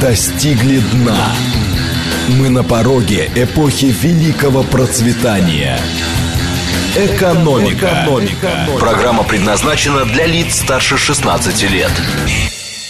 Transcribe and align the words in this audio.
достигли 0.00 0.78
дна. 0.78 1.32
Мы 2.28 2.48
на 2.48 2.62
пороге 2.62 3.30
эпохи 3.34 3.86
великого 3.86 4.62
процветания. 4.62 5.78
Экономика. 6.96 7.86
Экономика. 8.04 8.68
Программа 8.78 9.24
предназначена 9.24 10.04
для 10.04 10.26
лиц 10.26 10.60
старше 10.60 10.96
16 10.96 11.70
лет. 11.70 11.92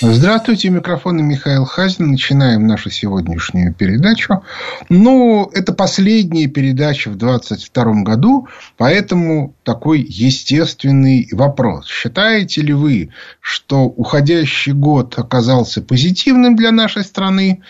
Здравствуйте, 0.01 0.71
микрофон 0.71 1.17
Михаил 1.27 1.65
Хазин. 1.65 2.13
Начинаем 2.13 2.69
нашу 2.69 2.89
сегодняшнюю 2.89 3.75
передачу. 3.75 4.45
Ну, 4.89 5.51
это 5.53 5.73
последняя 5.73 6.47
передача 6.47 7.11
в 7.11 7.17
2022 7.17 8.03
году, 8.05 8.47
поэтому 8.77 9.57
такой 9.65 10.01
естественный 10.01 11.29
вопрос. 11.33 11.89
Считаете 11.89 12.63
ли 12.63 12.73
вы, 12.73 13.11
что 13.41 13.87
уходящий 13.87 14.71
год 14.71 15.19
оказался 15.19 15.83
позитивным 15.83 16.55
для 16.55 16.71
нашей 16.71 17.03
страны 17.03 17.63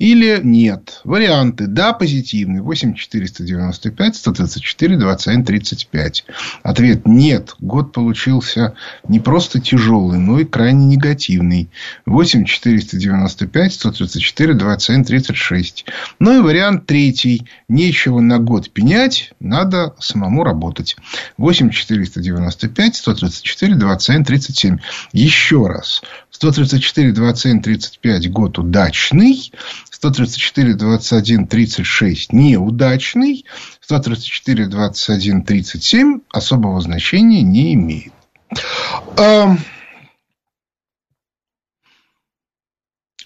или 0.00 0.40
нет? 0.42 1.02
Варианты. 1.04 1.66
Да, 1.66 1.92
позитивный. 1.92 2.62
8 2.62 2.94
495 2.94 4.16
134 4.16 4.96
21 4.96 5.44
35. 5.44 6.24
Ответ 6.62 7.06
нет. 7.06 7.54
Год 7.60 7.92
получился 7.92 8.72
не 9.06 9.20
просто 9.20 9.60
тяжелый, 9.60 10.18
но 10.18 10.38
и 10.40 10.46
крайне 10.46 10.86
негативный. 10.86 11.68
8 12.06 12.46
495 12.46 13.74
134 13.74 14.54
27 14.54 15.04
36. 15.04 15.84
Ну 16.18 16.38
и 16.38 16.40
вариант 16.40 16.86
третий. 16.86 17.46
Нечего 17.68 18.20
на 18.20 18.38
год 18.38 18.70
пенять, 18.70 19.34
надо 19.38 19.94
самому 19.98 20.44
работать. 20.44 20.96
8 21.36 21.68
495 21.68 22.96
134 22.96 23.74
27 23.74 24.24
37. 24.24 24.78
Еще 25.12 25.66
раз. 25.66 26.00
134 26.40 27.12
27 27.12 27.60
35 27.60 28.30
год 28.32 28.58
удачный. 28.58 29.52
134 29.90 30.72
21 30.72 31.46
36 31.46 32.32
неудачный. 32.32 33.44
134 33.82 34.66
21 34.66 35.42
37 35.44 36.20
особого 36.30 36.80
значения 36.80 37.42
не 37.42 37.74
имеет. 37.74 38.14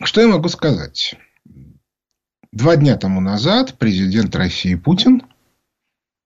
Что 0.02 0.20
я 0.20 0.27
могу 0.27 0.48
сказать? 0.48 1.14
Два 2.50 2.74
дня 2.74 2.96
тому 2.96 3.20
назад 3.20 3.78
президент 3.78 4.34
России 4.34 4.74
Путин, 4.74 5.22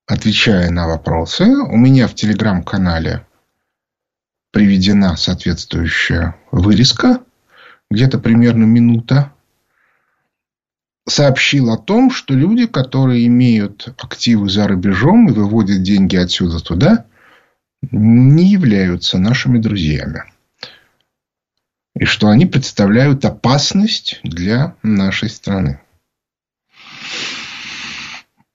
отвечая 0.06 0.70
на 0.70 0.88
вопросы, 0.88 1.44
у 1.44 1.76
меня 1.76 2.08
в 2.08 2.14
телеграм-канале 2.14 3.26
приведена 4.50 5.16
соответствующая 5.16 6.36
вырезка, 6.50 7.20
где-то 7.90 8.18
примерно 8.18 8.64
минута, 8.64 9.32
сообщил 11.06 11.70
о 11.70 11.78
том, 11.78 12.10
что 12.10 12.34
люди, 12.34 12.66
которые 12.66 13.26
имеют 13.26 13.88
активы 13.98 14.48
за 14.50 14.68
рубежом 14.68 15.28
и 15.28 15.32
выводят 15.32 15.82
деньги 15.82 16.16
отсюда 16.16 16.60
туда, 16.60 17.06
не 17.90 18.50
являются 18.50 19.18
нашими 19.18 19.58
друзьями 19.58 20.24
и 21.98 22.04
что 22.04 22.28
они 22.28 22.46
представляют 22.46 23.24
опасность 23.24 24.20
для 24.22 24.76
нашей 24.82 25.28
страны. 25.28 25.80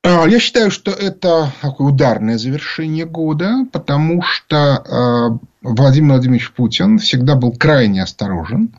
А, 0.03 0.27
я 0.27 0.39
считаю, 0.39 0.69
что 0.69 0.91
это 0.91 1.53
такое 1.61 1.87
ударное 1.87 2.37
завершение 2.37 3.05
года, 3.05 3.65
потому 3.71 4.21
что 4.21 4.57
а, 4.57 5.39
Владимир 5.61 6.11
Владимирович 6.11 6.51
Путин 6.51 6.99
всегда 6.99 7.35
был 7.35 7.53
крайне 7.53 8.03
осторожен 8.03 8.75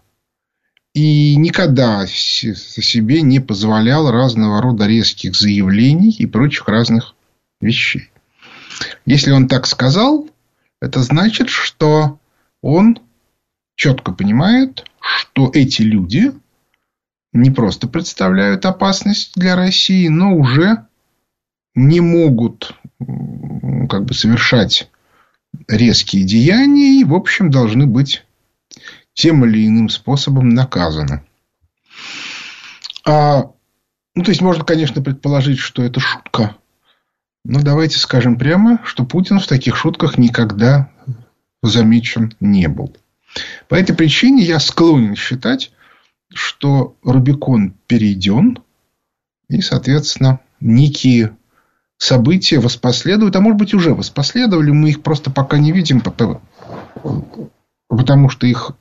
и 0.93 1.35
никогда 1.37 2.07
себе 2.07 3.23
не 3.23 3.41
позволял 3.41 4.11
разного 4.11 4.61
рода 4.61 4.87
резких 4.87 5.35
заявлений 5.35 6.11
и 6.11 6.27
прочих 6.27 6.69
разных 6.69 7.15
вещей. 7.61 8.11
Если 9.07 9.33
он 9.33 9.49
так 9.49 9.67
сказал, 9.67 10.29
это 10.81 11.01
значит, 11.03 11.49
что 11.49 12.19
он 12.61 12.99
четко 13.77 14.13
понимает, 14.13 14.85
что 15.01 15.51
эти 15.55 15.83
люди 15.83 16.33
не 17.33 17.51
просто 17.51 17.89
представляют 17.89 18.67
опасность 18.67 19.33
для 19.35 19.57
России, 19.57 20.09
но 20.09 20.37
уже 20.37 20.87
не 21.75 22.01
могут 22.01 22.75
как 22.99 24.05
бы 24.05 24.15
совершать 24.15 24.91
резкие 25.69 26.25
деяния 26.25 27.01
и, 27.01 27.05
в 27.05 27.15
общем, 27.15 27.51
должны 27.51 27.87
быть 27.87 28.25
тем 29.13 29.45
или 29.45 29.67
иным 29.67 29.89
способом 29.89 30.49
наказаны. 30.51 31.23
А, 33.07 33.51
ну, 34.15 34.25
то 34.25 34.31
есть, 34.31 34.41
можно, 34.41 34.65
конечно, 34.65 35.03
предположить, 35.03 35.59
что 35.59 35.83
это 35.83 36.01
шутка. 36.01 36.57
Но 37.45 37.61
давайте 37.61 37.99
скажем 37.99 38.39
прямо, 38.39 38.81
что 38.85 39.05
Путин 39.05 39.39
в 39.39 39.47
таких 39.47 39.77
шутках 39.77 40.17
никогда 40.17 40.91
замечен 41.63 42.33
не 42.41 42.69
был. 42.69 42.97
По 43.69 43.75
этой 43.75 43.95
причине 43.95 44.43
я 44.43 44.59
склонен 44.61 45.15
считать, 45.15 45.73
что 46.33 46.97
Рубикон 47.03 47.75
перейден, 47.87 48.61
и, 49.49 49.61
соответственно, 49.61 50.41
некие 50.61 51.37
события 51.99 52.59
воспоследуют, 52.59 53.37
а 53.37 53.41
может 53.41 53.59
быть, 53.59 53.75
уже 53.75 53.95
воспоследовали, 53.95 54.71
мы 54.71 54.91
их 54.91 55.03
просто 55.03 55.31
пока 55.31 55.59
не 55.59 55.73
видим, 55.73 56.01
потому 57.89 58.29
что 58.29 58.47
их 58.47 58.73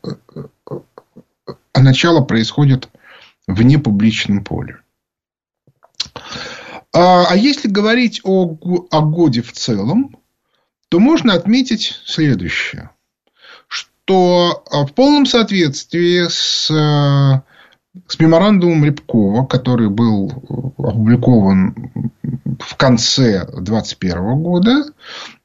а 1.73 1.79
начало 1.79 2.23
происходит 2.23 2.89
в 3.47 3.61
непубличном 3.63 4.43
поле. 4.43 4.79
А, 6.95 7.25
а 7.29 7.35
если 7.35 7.67
говорить 7.67 8.21
о, 8.23 8.55
о 8.91 9.01
годе 9.01 9.41
в 9.41 9.51
целом, 9.51 10.17
то 10.89 10.99
можно 10.99 11.33
отметить 11.33 11.99
следующее 12.05 12.91
что 14.05 14.63
а, 14.69 14.85
в 14.85 14.93
полном 14.93 15.25
соответствии 15.25 16.27
с, 16.27 16.69
э, 16.69 17.41
с 18.07 18.19
меморандумом 18.19 18.85
Рябкова, 18.85 19.45
который 19.45 19.89
был 19.89 20.31
опубликован 20.77 21.91
в 22.59 22.75
конце 22.75 23.45
2021 23.45 24.41
года, 24.41 24.85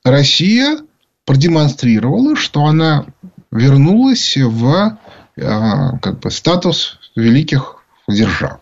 Россия 0.04 0.78
продемонстрировала, 1.24 2.36
что 2.36 2.64
она 2.64 3.06
вернулась 3.50 4.36
в 4.36 4.98
э, 5.36 5.40
как 6.00 6.20
бы, 6.20 6.30
статус 6.30 6.98
великих 7.16 7.84
держав, 8.08 8.60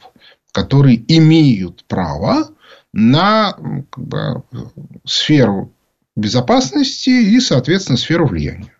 которые 0.53 1.03
имеют 1.17 1.85
право 1.85 2.49
на 2.93 3.53
как 3.91 4.05
бы, 4.05 4.43
сферу 5.05 5.73
безопасности 6.17 7.11
и, 7.11 7.39
соответственно, 7.41 7.99
сферу 7.99 8.27
влияния. 8.27 8.73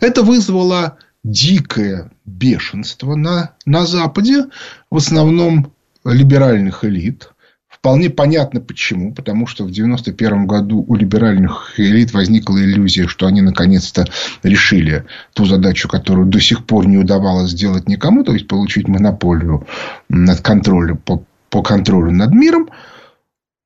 Это 0.00 0.22
вызвало 0.22 0.98
дикое 1.24 2.10
бешенство 2.24 3.14
на, 3.14 3.54
на 3.64 3.86
Западе, 3.86 4.46
в 4.90 4.96
основном 4.96 5.72
либеральных 6.04 6.84
элит. 6.84 7.30
Вполне 7.68 8.10
понятно 8.10 8.60
почему. 8.60 9.14
Потому 9.14 9.46
что 9.46 9.64
в 9.64 9.70
1991 9.70 10.46
году 10.46 10.84
у 10.86 10.94
либеральных 10.94 11.74
элит 11.78 12.12
возникла 12.12 12.58
иллюзия, 12.58 13.08
что 13.08 13.26
они 13.26 13.40
наконец-то 13.40 14.06
решили 14.42 15.06
ту 15.32 15.46
задачу, 15.46 15.88
которую 15.88 16.26
до 16.26 16.40
сих 16.40 16.66
пор 16.66 16.86
не 16.86 16.98
удавалось 16.98 17.50
сделать 17.50 17.88
никому, 17.88 18.24
то 18.24 18.34
есть 18.34 18.46
получить 18.46 18.88
монополию 18.88 19.66
над 20.08 20.40
контролем, 20.42 20.98
по, 20.98 21.24
по 21.50 21.62
контролю 21.62 22.12
над 22.12 22.32
миром. 22.32 22.68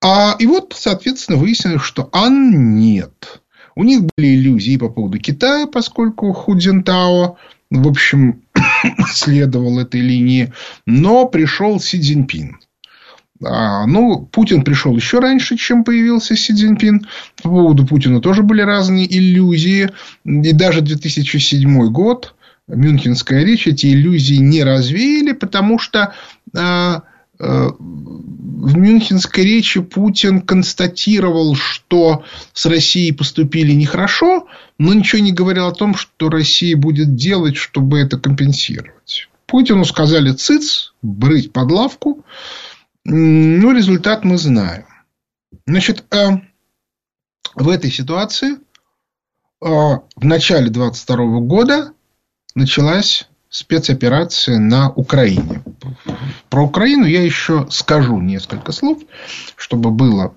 А, 0.03 0.37
и 0.39 0.47
вот, 0.47 0.75
соответственно, 0.77 1.39
выяснилось, 1.39 1.83
что 1.83 2.09
Ан 2.13 2.77
нет. 2.77 3.43
У 3.77 3.85
них 3.85 4.03
были 4.17 4.35
иллюзии 4.35 4.79
по 4.79 4.89
поводу 4.89 5.19
Китая, 5.19 5.67
поскольку 5.67 6.33
Ху 6.33 6.59
Цзинтао, 6.59 7.37
в 7.71 7.89
общем, 7.89 8.43
следовал 9.13 9.79
этой 9.79 10.01
линии. 10.01 10.53
Но 10.87 11.27
пришел 11.27 11.79
Си 11.79 12.01
Цзиньпин. 12.01 12.57
А, 13.45 13.87
ну, 13.87 14.27
Путин 14.33 14.65
пришел 14.65 14.97
еще 14.97 15.19
раньше, 15.19 15.57
чем 15.57 15.85
появился 15.85 16.37
Си 16.37 16.55
Цзиньпин. 16.55 17.07
По 17.43 17.51
поводу 17.51 17.87
Путина 17.87 18.23
тоже 18.23 18.43
были 18.43 18.63
разные 18.63 19.07
иллюзии. 19.07 19.91
И 20.25 20.53
даже 20.53 20.81
2007 20.81 21.91
год, 21.91 22.35
Мюнхенская 22.67 23.45
речь, 23.45 23.67
эти 23.67 23.93
иллюзии 23.93 24.37
не 24.37 24.65
развеяли, 24.65 25.33
потому 25.33 25.79
что 25.79 26.15
а, 26.57 27.03
Э, 27.39 27.71
в 28.67 28.77
Мюнхенской 28.77 29.45
речи 29.45 29.81
Путин 29.81 30.41
констатировал, 30.41 31.55
что 31.55 32.25
с 32.53 32.67
Россией 32.67 33.13
поступили 33.13 33.71
нехорошо, 33.71 34.49
но 34.77 34.93
ничего 34.93 35.23
не 35.23 35.31
говорил 35.31 35.69
о 35.69 35.73
том, 35.73 35.95
что 35.95 36.29
Россия 36.31 36.77
будет 36.77 37.15
делать, 37.15 37.57
чтобы 37.57 38.01
это 38.01 38.19
компенсировать. 38.19 39.29
Путину 39.47 39.85
сказали 39.85 40.33
циц, 40.33 40.95
брыть 41.01 41.53
под 41.53 41.71
лавку. 41.71 42.25
Ну, 43.05 43.73
результат 43.73 44.25
мы 44.25 44.37
знаем. 44.37 44.87
Значит, 45.65 46.05
э, 46.13 46.31
в 47.55 47.69
этой 47.69 47.93
ситуации 47.93 48.55
э, 48.55 48.59
в 49.61 50.25
начале 50.25 50.71
22 50.71 51.39
года 51.39 51.93
началась 52.57 53.29
спецоперация 53.57 54.59
на 54.59 54.91
Украине. 54.91 55.63
Про 56.51 56.65
Украину 56.65 57.07
я 57.07 57.23
еще 57.23 57.67
скажу 57.71 58.21
несколько 58.21 58.71
слов, 58.73 59.03
чтобы 59.57 59.91
было 59.91 60.35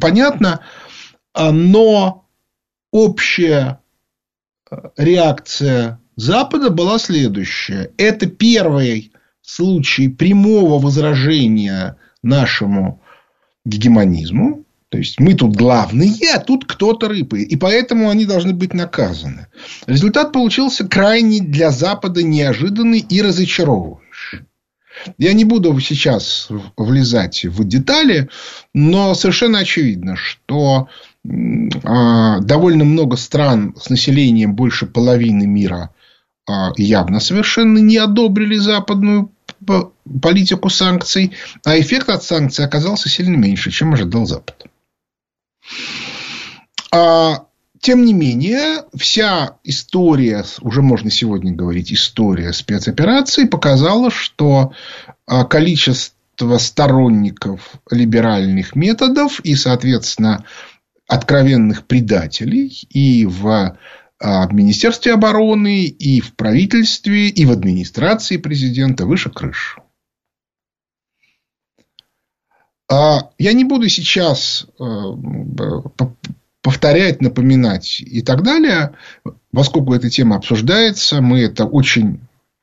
понятно. 0.00 0.58
Но 1.32 2.26
общая 2.90 3.78
э, 4.68 4.76
реакция 4.96 6.00
Запада 6.16 6.70
была 6.70 6.98
следующая. 6.98 7.92
Это 7.96 8.26
первый 8.26 9.12
случай 9.42 10.08
прямого 10.08 10.80
возражения 10.80 11.98
нашему 12.20 13.00
гегемонизму. 13.64 14.64
То 14.90 14.98
есть 14.98 15.20
мы 15.20 15.34
тут 15.34 15.54
главные, 15.54 16.12
а 16.34 16.40
тут 16.40 16.64
кто-то 16.66 17.08
рыпает. 17.08 17.48
И 17.48 17.56
поэтому 17.56 18.10
они 18.10 18.26
должны 18.26 18.52
быть 18.52 18.74
наказаны. 18.74 19.46
Результат 19.86 20.32
получился 20.32 20.86
крайне 20.86 21.40
для 21.40 21.70
Запада 21.70 22.24
неожиданный 22.24 22.98
и 22.98 23.22
разочаровывающий. 23.22 24.40
Я 25.16 25.32
не 25.32 25.44
буду 25.44 25.78
сейчас 25.78 26.48
влезать 26.76 27.44
в 27.44 27.64
детали, 27.64 28.28
но 28.74 29.14
совершенно 29.14 29.60
очевидно, 29.60 30.16
что 30.16 30.88
а, 31.84 32.40
довольно 32.40 32.84
много 32.84 33.16
стран 33.16 33.76
с 33.80 33.90
населением 33.90 34.54
больше 34.54 34.86
половины 34.86 35.46
мира 35.46 35.90
а, 36.48 36.72
явно 36.76 37.20
совершенно 37.20 37.78
не 37.78 37.96
одобрили 37.96 38.56
западную 38.56 39.30
политику 40.20 40.68
санкций, 40.68 41.32
а 41.64 41.78
эффект 41.78 42.08
от 42.08 42.24
санкций 42.24 42.64
оказался 42.64 43.08
сильно 43.08 43.36
меньше, 43.36 43.70
чем 43.70 43.94
ожидал 43.94 44.26
Запад. 44.26 44.69
А, 46.92 47.46
тем 47.80 48.04
не 48.04 48.12
менее, 48.12 48.84
вся 48.94 49.58
история, 49.64 50.44
уже 50.60 50.82
можно 50.82 51.10
сегодня 51.10 51.52
говорить, 51.52 51.92
история 51.92 52.52
спецоперации 52.52 53.44
показала, 53.44 54.10
что 54.10 54.72
а, 55.26 55.44
количество 55.44 56.58
сторонников 56.58 57.74
либеральных 57.90 58.74
методов 58.74 59.40
и, 59.40 59.54
соответственно, 59.54 60.44
откровенных 61.06 61.86
предателей 61.86 62.86
и 62.90 63.24
в 63.24 63.76
а, 64.22 64.46
Министерстве 64.52 65.14
обороны, 65.14 65.84
и 65.84 66.20
в 66.20 66.34
правительстве, 66.34 67.28
и 67.28 67.46
в 67.46 67.50
администрации 67.50 68.36
президента 68.36 69.06
выше 69.06 69.30
крыш. 69.30 69.78
А, 71.78 72.79
я 72.90 73.52
не 73.52 73.64
буду 73.64 73.88
сейчас 73.88 74.66
э, 74.78 74.84
повторять, 76.62 77.22
напоминать 77.22 78.00
и 78.00 78.22
так 78.22 78.42
далее, 78.42 78.94
поскольку 79.52 79.94
эта 79.94 80.10
тема 80.10 80.36
обсуждается, 80.36 81.20
мы 81.20 81.40
это 81.40 81.64
очень 81.64 82.20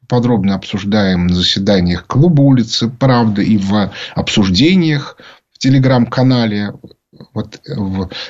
подробно 0.07 0.55
обсуждаем 0.55 1.27
на 1.27 1.35
заседаниях 1.35 2.05
клуба 2.07 2.41
улицы 2.41 2.89
«Правда» 2.89 3.41
и 3.41 3.57
в 3.57 3.91
обсуждениях 4.15 5.17
в 5.53 5.57
телеграм-канале 5.59 6.73
вот, 7.33 7.61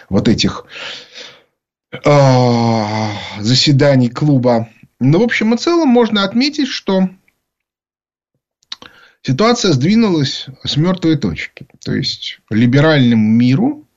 вот 0.10 0.28
этих 0.28 0.66
а, 2.06 3.12
заседаний 3.40 4.10
клуба. 4.10 4.70
Но, 5.00 5.20
в 5.20 5.24
общем 5.24 5.54
и 5.54 5.58
целом, 5.58 5.90
можно 5.90 6.24
отметить, 6.24 6.68
что 6.68 7.10
ситуация 9.28 9.74
сдвинулась 9.74 10.48
с 10.64 10.78
мертвой 10.78 11.18
точки. 11.18 11.68
То 11.84 11.94
есть, 11.94 12.40
либеральному 12.50 13.30
миру 13.30 13.88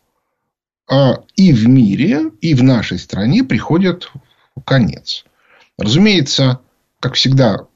а, 0.89 1.23
и 1.37 1.53
в 1.53 1.69
мире, 1.69 2.31
и 2.41 2.55
в 2.55 2.63
нашей 2.63 2.99
стране 2.99 3.45
приходит 3.45 4.11
конец. 4.65 5.25
Разумеется, 5.79 6.61
как 6.99 7.15
всегда 7.15 7.67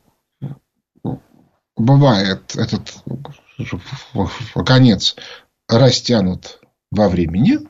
бывает, 1.76 2.54
этот 2.56 2.94
конец 4.66 5.16
растянут 5.68 6.60
во 6.90 7.08
времени– 7.08 7.58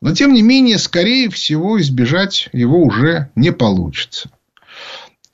но, 0.00 0.14
тем 0.14 0.32
не 0.32 0.42
менее, 0.42 0.78
скорее 0.78 1.28
всего, 1.28 1.80
избежать 1.80 2.48
его 2.52 2.82
уже 2.82 3.30
не 3.34 3.52
получится. 3.52 4.30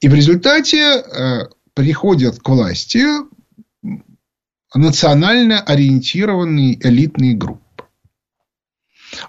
И 0.01 0.09
в 0.09 0.15
результате 0.15 0.79
э, 0.79 1.49
приходят 1.75 2.41
к 2.41 2.49
власти 2.49 3.05
национально 4.75 5.61
ориентированные 5.61 6.79
элитные 6.81 7.35
группы. 7.35 7.63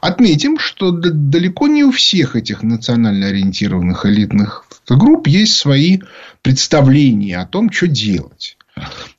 Отметим, 0.02 0.58
что 0.60 0.92
далеко 0.92 1.68
не 1.68 1.84
у 1.84 1.92
всех 1.92 2.36
этих 2.36 2.64
национально 2.64 3.28
ориентированных 3.28 4.06
элитных 4.06 4.66
групп 4.90 5.28
есть 5.28 5.56
свои 5.56 6.00
представления 6.42 7.38
о 7.38 7.46
том, 7.46 7.72
что 7.72 7.88
делать. 7.88 8.58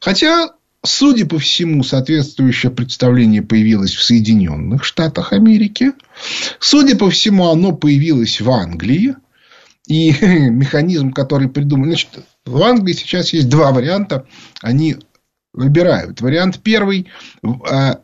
Хотя 0.00 0.50
Судя 0.84 1.26
по 1.26 1.38
всему, 1.38 1.82
соответствующее 1.82 2.70
представление 2.70 3.42
появилось 3.42 3.94
в 3.94 4.02
Соединенных 4.02 4.84
Штатах 4.84 5.32
Америки. 5.32 5.92
Судя 6.60 6.96
по 6.96 7.10
всему, 7.10 7.48
оно 7.48 7.72
появилось 7.72 8.40
в 8.40 8.48
Англии. 8.48 9.16
И 9.88 10.12
механизм, 10.20 11.12
который 11.12 11.48
придуман... 11.48 11.88
Значит, 11.88 12.20
в 12.44 12.62
Англии 12.62 12.92
сейчас 12.92 13.32
есть 13.32 13.48
два 13.48 13.72
варианта. 13.72 14.26
Они 14.62 14.96
выбирают. 15.58 16.20
Вариант 16.20 16.60
первый 16.62 17.08
а, 17.42 18.00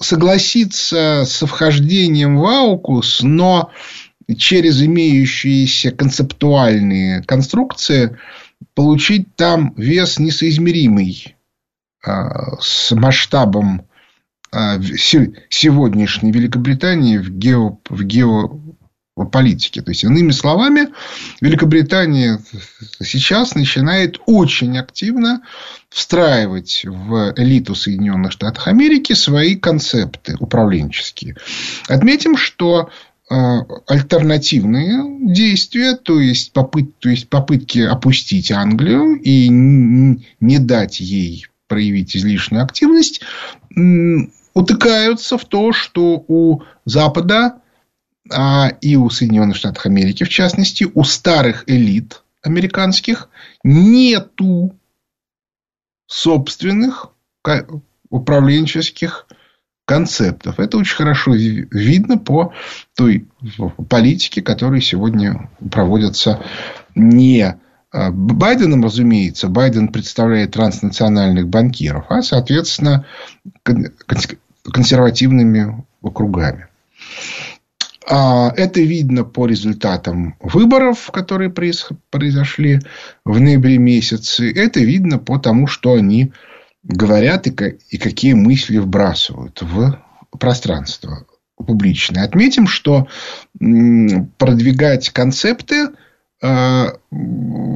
согласиться 0.00 1.24
с 1.26 1.44
вхождением 1.44 2.38
в 2.38 2.46
Аукус, 2.46 3.20
но 3.22 3.70
через 4.38 4.82
имеющиеся 4.82 5.90
концептуальные 5.90 7.22
конструкции 7.24 8.16
получить 8.74 9.34
там 9.36 9.74
вес 9.76 10.18
несоизмеримый 10.18 11.36
а, 12.04 12.60
с 12.60 12.92
масштабом 12.92 13.86
а, 14.52 14.80
сегодняшней 14.80 16.30
Великобритании 16.30 17.18
в, 17.18 17.28
гео, 17.28 17.80
в 17.88 18.04
геополитике. 19.16 19.82
То 19.82 19.90
есть, 19.90 20.04
иными 20.04 20.32
словами, 20.32 20.88
Великобритания 21.40 22.40
сейчас 23.02 23.54
начинает 23.54 24.18
очень 24.26 24.76
активно 24.78 25.42
встраивать 25.88 26.82
в 26.84 27.34
элиту 27.36 27.74
Соединенных 27.74 28.32
Штатов 28.32 28.66
Америки 28.66 29.12
свои 29.12 29.54
концепты 29.54 30.36
управленческие. 30.40 31.36
Отметим, 31.86 32.36
что 32.36 32.90
а, 33.30 33.60
альтернативные 33.86 35.32
действия, 35.32 35.94
то 35.94 36.18
есть, 36.18 36.52
попыт, 36.52 36.98
то 36.98 37.08
есть 37.08 37.28
попытки 37.28 37.78
опустить 37.78 38.50
Англию 38.50 39.14
и 39.20 39.48
не 39.48 40.58
дать 40.58 41.00
ей 41.00 41.46
проявить 41.68 42.16
излишнюю 42.16 42.62
активность, 42.64 43.22
утыкаются 44.54 45.38
в 45.38 45.44
то, 45.46 45.72
что 45.72 46.24
у 46.28 46.62
Запада 46.84 47.60
а, 48.30 48.68
и 48.80 48.96
у 48.96 49.10
Соединенных 49.10 49.56
Штатов 49.56 49.86
Америки, 49.86 50.24
в 50.24 50.28
частности, 50.28 50.86
у 50.92 51.04
старых 51.04 51.64
элит 51.66 52.22
американских 52.42 53.28
нету 53.62 54.74
собственных 56.06 57.10
управленческих 58.10 59.26
концептов. 59.86 60.58
Это 60.58 60.78
очень 60.78 60.96
хорошо 60.96 61.34
видно 61.34 62.16
по 62.16 62.52
той 62.96 63.26
политике, 63.88 64.40
которая 64.42 64.80
сегодня 64.80 65.50
проводится 65.70 66.42
не 66.94 67.58
а, 67.94 68.10
Байденом, 68.10 68.82
разумеется, 68.82 69.48
Байден 69.48 69.88
представляет 69.88 70.52
транснациональных 70.52 71.48
банкиров, 71.48 72.06
а, 72.08 72.22
соответственно, 72.22 73.06
консервативными 74.64 75.84
округами. 76.02 76.66
А, 78.06 78.52
это 78.56 78.80
видно 78.80 79.24
по 79.24 79.46
результатам 79.46 80.36
выборов, 80.40 81.10
которые 81.10 81.50
произошли 81.50 82.80
в 83.24 83.40
ноябре 83.40 83.78
месяце. 83.78 84.50
Это 84.52 84.80
видно 84.80 85.18
по 85.18 85.38
тому, 85.38 85.66
что 85.66 85.94
они 85.94 86.32
говорят 86.82 87.46
и 87.46 87.98
какие 87.98 88.34
мысли 88.34 88.78
вбрасывают 88.78 89.62
в 89.62 89.98
пространство 90.38 91.24
публичное. 91.56 92.24
Отметим, 92.24 92.66
что 92.66 93.08
продвигать 93.58 95.10
концепты 95.10 95.88
Э, 96.44 96.90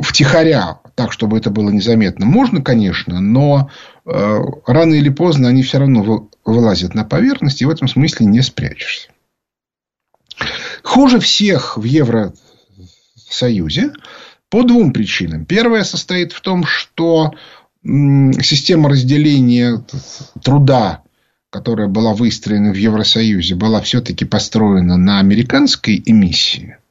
втихаря, 0.03 0.81
так, 0.95 1.13
чтобы 1.13 1.39
это 1.39 1.49
было 1.49 1.71
незаметно, 1.71 2.27
можно, 2.27 2.61
конечно, 2.61 3.19
но 3.19 3.71
э, 4.05 4.39
рано 4.67 4.93
или 4.93 5.09
поздно 5.09 5.49
они 5.49 5.63
все 5.63 5.79
равно 5.79 6.29
вылазят 6.45 6.95
на 6.95 7.05
поверхность, 7.05 7.63
и 7.63 7.65
в 7.65 7.71
этом 7.71 7.89
смысле 7.89 8.27
не 8.27 8.43
спрячешься. 8.43 9.09
Хуже 10.83 11.21
всех 11.21 11.77
в 11.77 11.85
Евросоюзе 11.85 13.93
по 14.49 14.63
двум 14.63 14.93
причинам. 14.93 15.45
Первая 15.45 15.85
состоит 15.85 16.33
в 16.33 16.41
том, 16.41 16.65
что 16.65 17.35
система 17.85 18.89
разделения 18.89 19.85
труда, 20.43 21.03
которая 21.51 21.89
была 21.89 22.15
выстроена 22.15 22.73
в 22.73 22.77
Евросоюзе, 22.77 23.55
была 23.55 23.81
все-таки 23.81 24.25
построена 24.25 24.97
на 24.97 25.21
американской 25.21 26.03
эмиссии– 26.05 26.79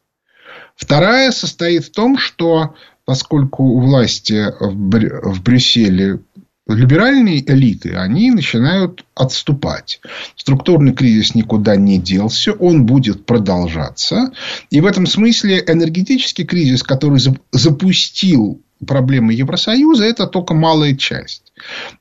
Вторая 0.78 1.32
состоит 1.32 1.86
в 1.86 1.92
том, 1.92 2.18
что 2.18 2.76
поскольку 3.04 3.64
у 3.64 3.80
власти 3.80 4.54
в 4.60 5.42
Брюсселе 5.42 6.20
либеральные 6.68 7.44
элиты, 7.50 7.96
они 7.96 8.32
начинают 8.32 9.06
отступать. 9.16 10.00
Структурный 10.36 10.94
кризис 10.94 11.36
никуда 11.36 11.76
не 11.76 11.98
делся, 11.98 12.54
он 12.54 12.86
будет 12.86 13.26
продолжаться. 13.26 14.32
И 14.70 14.82
в 14.82 14.86
этом 14.86 15.06
смысле 15.06 15.64
энергетический 15.66 16.46
кризис, 16.46 16.84
который 16.84 17.20
запустил 17.52 18.62
проблемы 18.86 19.34
Евросоюза, 19.34 20.06
это 20.06 20.28
только 20.28 20.54
малая 20.54 20.96
часть. 20.96 21.47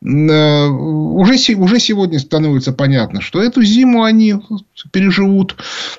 Э, 0.03 0.67
уже, 0.67 1.55
уже 1.57 1.81
сегодня 1.81 2.19
становится 2.19 2.73
понятно, 2.73 3.21
что 3.21 3.43
эту 3.43 3.63
зиму 3.63 4.03
они 4.03 4.35
переживут. 4.93 5.57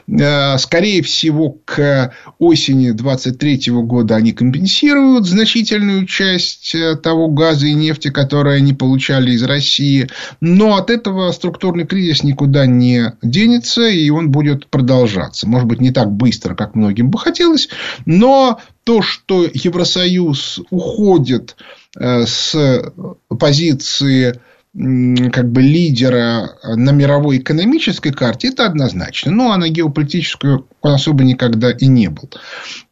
Э, 0.08 0.58
скорее 0.58 1.02
всего, 1.02 1.58
к 1.66 2.14
осени 2.40 2.92
23 2.92 3.72
года 3.72 4.16
они 4.16 4.34
компенсируют 4.34 5.26
значительную 5.26 6.06
часть 6.06 6.76
э, 6.76 6.96
того 6.96 7.28
газа 7.30 7.68
и 7.68 7.74
нефти, 7.74 8.10
которые 8.10 8.58
они 8.58 8.74
получали 8.74 9.32
из 9.32 9.44
России. 9.44 10.10
Но 10.42 10.76
от 10.76 10.90
этого 10.90 11.32
структурный 11.32 11.86
кризис 11.86 12.24
никуда 12.24 12.66
не 12.66 13.14
денется, 13.22 13.88
и 13.88 14.10
он 14.10 14.32
будет 14.32 14.68
продолжаться. 14.68 15.48
Может 15.48 15.68
быть, 15.68 15.82
не 15.82 15.92
так 15.92 16.12
быстро, 16.12 16.56
как 16.56 16.76
многим 16.76 17.10
бы 17.10 17.18
хотелось, 17.18 17.70
но 18.06 18.60
то, 18.84 19.02
что 19.02 19.46
Евросоюз 19.54 20.62
уходит 20.70 21.58
с 22.00 22.92
позиции 23.40 24.40
как 24.74 25.52
бы 25.52 25.62
лидера 25.62 26.58
на 26.64 26.92
мировой 26.92 27.40
экономической 27.40 28.12
карте, 28.12 28.50
это 28.50 28.66
однозначно. 28.66 29.32
Но 29.32 29.52
а 29.52 29.58
на 29.58 29.70
геополитическую 29.70 30.68
он 30.82 30.94
особо 30.94 31.24
никогда 31.24 31.72
и 31.72 31.88
не 31.88 32.10
был. 32.10 32.30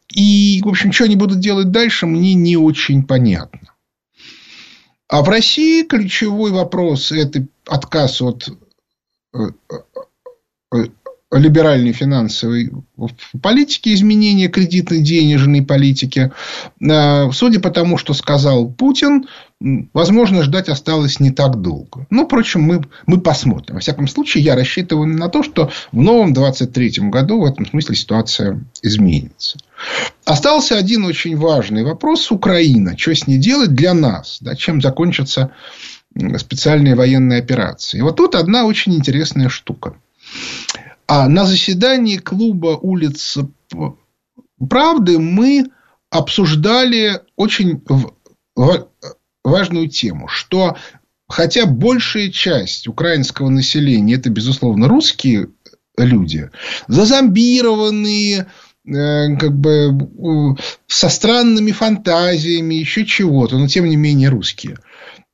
И, 0.09 0.61
в 0.63 0.69
общем, 0.69 0.91
что 0.91 1.03
они 1.03 1.15
будут 1.15 1.39
делать 1.39 1.71
дальше, 1.71 2.05
мне 2.05 2.33
не 2.33 2.57
очень 2.57 3.03
понятно. 3.03 3.73
А 5.07 5.21
в 5.21 5.29
России 5.29 5.83
ключевой 5.83 6.51
вопрос– 6.51 7.11
это 7.11 7.45
отказ 7.67 8.21
от 8.21 8.47
э, 9.33 9.37
э, 10.73 10.85
либеральной 11.37 11.93
финансовой 11.93 12.71
политики, 13.41 13.93
изменения 13.93 14.47
кредитной 14.47 15.01
денежной 15.01 15.61
политики. 15.61 16.31
Судя 16.79 17.59
по 17.59 17.69
тому, 17.69 17.97
что 17.97 18.13
сказал 18.13 18.69
Путин, 18.69 19.25
возможно, 19.93 20.43
ждать 20.43 20.69
осталось 20.69 21.19
не 21.19 21.31
так 21.31 21.61
долго. 21.61 22.05
Ну, 22.09 22.25
впрочем, 22.25 22.61
мы, 22.61 22.83
мы 23.05 23.19
посмотрим. 23.19 23.75
Во 23.75 23.81
всяком 23.81 24.07
случае, 24.07 24.43
я 24.43 24.55
рассчитываю 24.55 25.07
на 25.07 25.29
то, 25.29 25.43
что 25.43 25.71
в 25.91 26.01
новом 26.01 26.33
23 26.33 27.09
году 27.09 27.41
в 27.41 27.45
этом 27.45 27.65
смысле 27.65 27.95
ситуация 27.95 28.61
изменится. 28.81 29.57
Остался 30.25 30.77
один 30.77 31.05
очень 31.05 31.37
важный 31.37 31.83
вопрос. 31.83 32.31
Украина. 32.31 32.97
Что 32.97 33.15
с 33.15 33.27
ней 33.27 33.37
делать 33.37 33.73
для 33.73 33.93
нас? 33.93 34.37
Да, 34.41 34.55
чем 34.55 34.81
закончится 34.81 35.51
специальная 36.37 36.95
военная 36.95 37.39
операция? 37.39 37.99
И 37.99 38.01
вот 38.01 38.17
тут 38.17 38.35
одна 38.35 38.65
очень 38.65 38.95
интересная 38.95 39.49
штука. 39.49 39.95
А 41.07 41.27
на 41.27 41.45
заседании 41.45 42.17
клуба 42.17 42.77
улиц 42.81 43.37
Правды 44.69 45.19
мы 45.19 45.65
обсуждали 46.09 47.21
очень 47.35 47.83
важную 49.43 49.89
тему, 49.89 50.27
что 50.27 50.77
хотя 51.27 51.65
большая 51.65 52.29
часть 52.29 52.87
украинского 52.87 53.49
населения 53.49 54.15
это, 54.15 54.29
безусловно, 54.29 54.87
русские 54.87 55.49
люди, 55.97 56.49
зазомбированные, 56.87 58.47
э, 58.85 59.37
как 59.37 59.57
бы 59.57 60.57
со 60.87 61.09
странными 61.09 61.71
фантазиями, 61.71 62.75
еще 62.75 63.05
чего-то, 63.05 63.57
но 63.57 63.67
тем 63.67 63.85
не 63.85 63.97
менее 63.97 64.29
русские. 64.29 64.77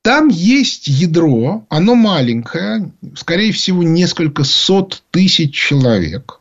Там 0.04 0.30
есть 0.30 0.88
ядро, 0.88 1.66
оно 1.70 1.94
маленькое, 1.94 2.92
скорее 3.16 3.52
всего, 3.52 3.84
несколько 3.84 4.44
сот 4.44 5.04
тысяч 5.12 5.54
человек, 5.54 6.40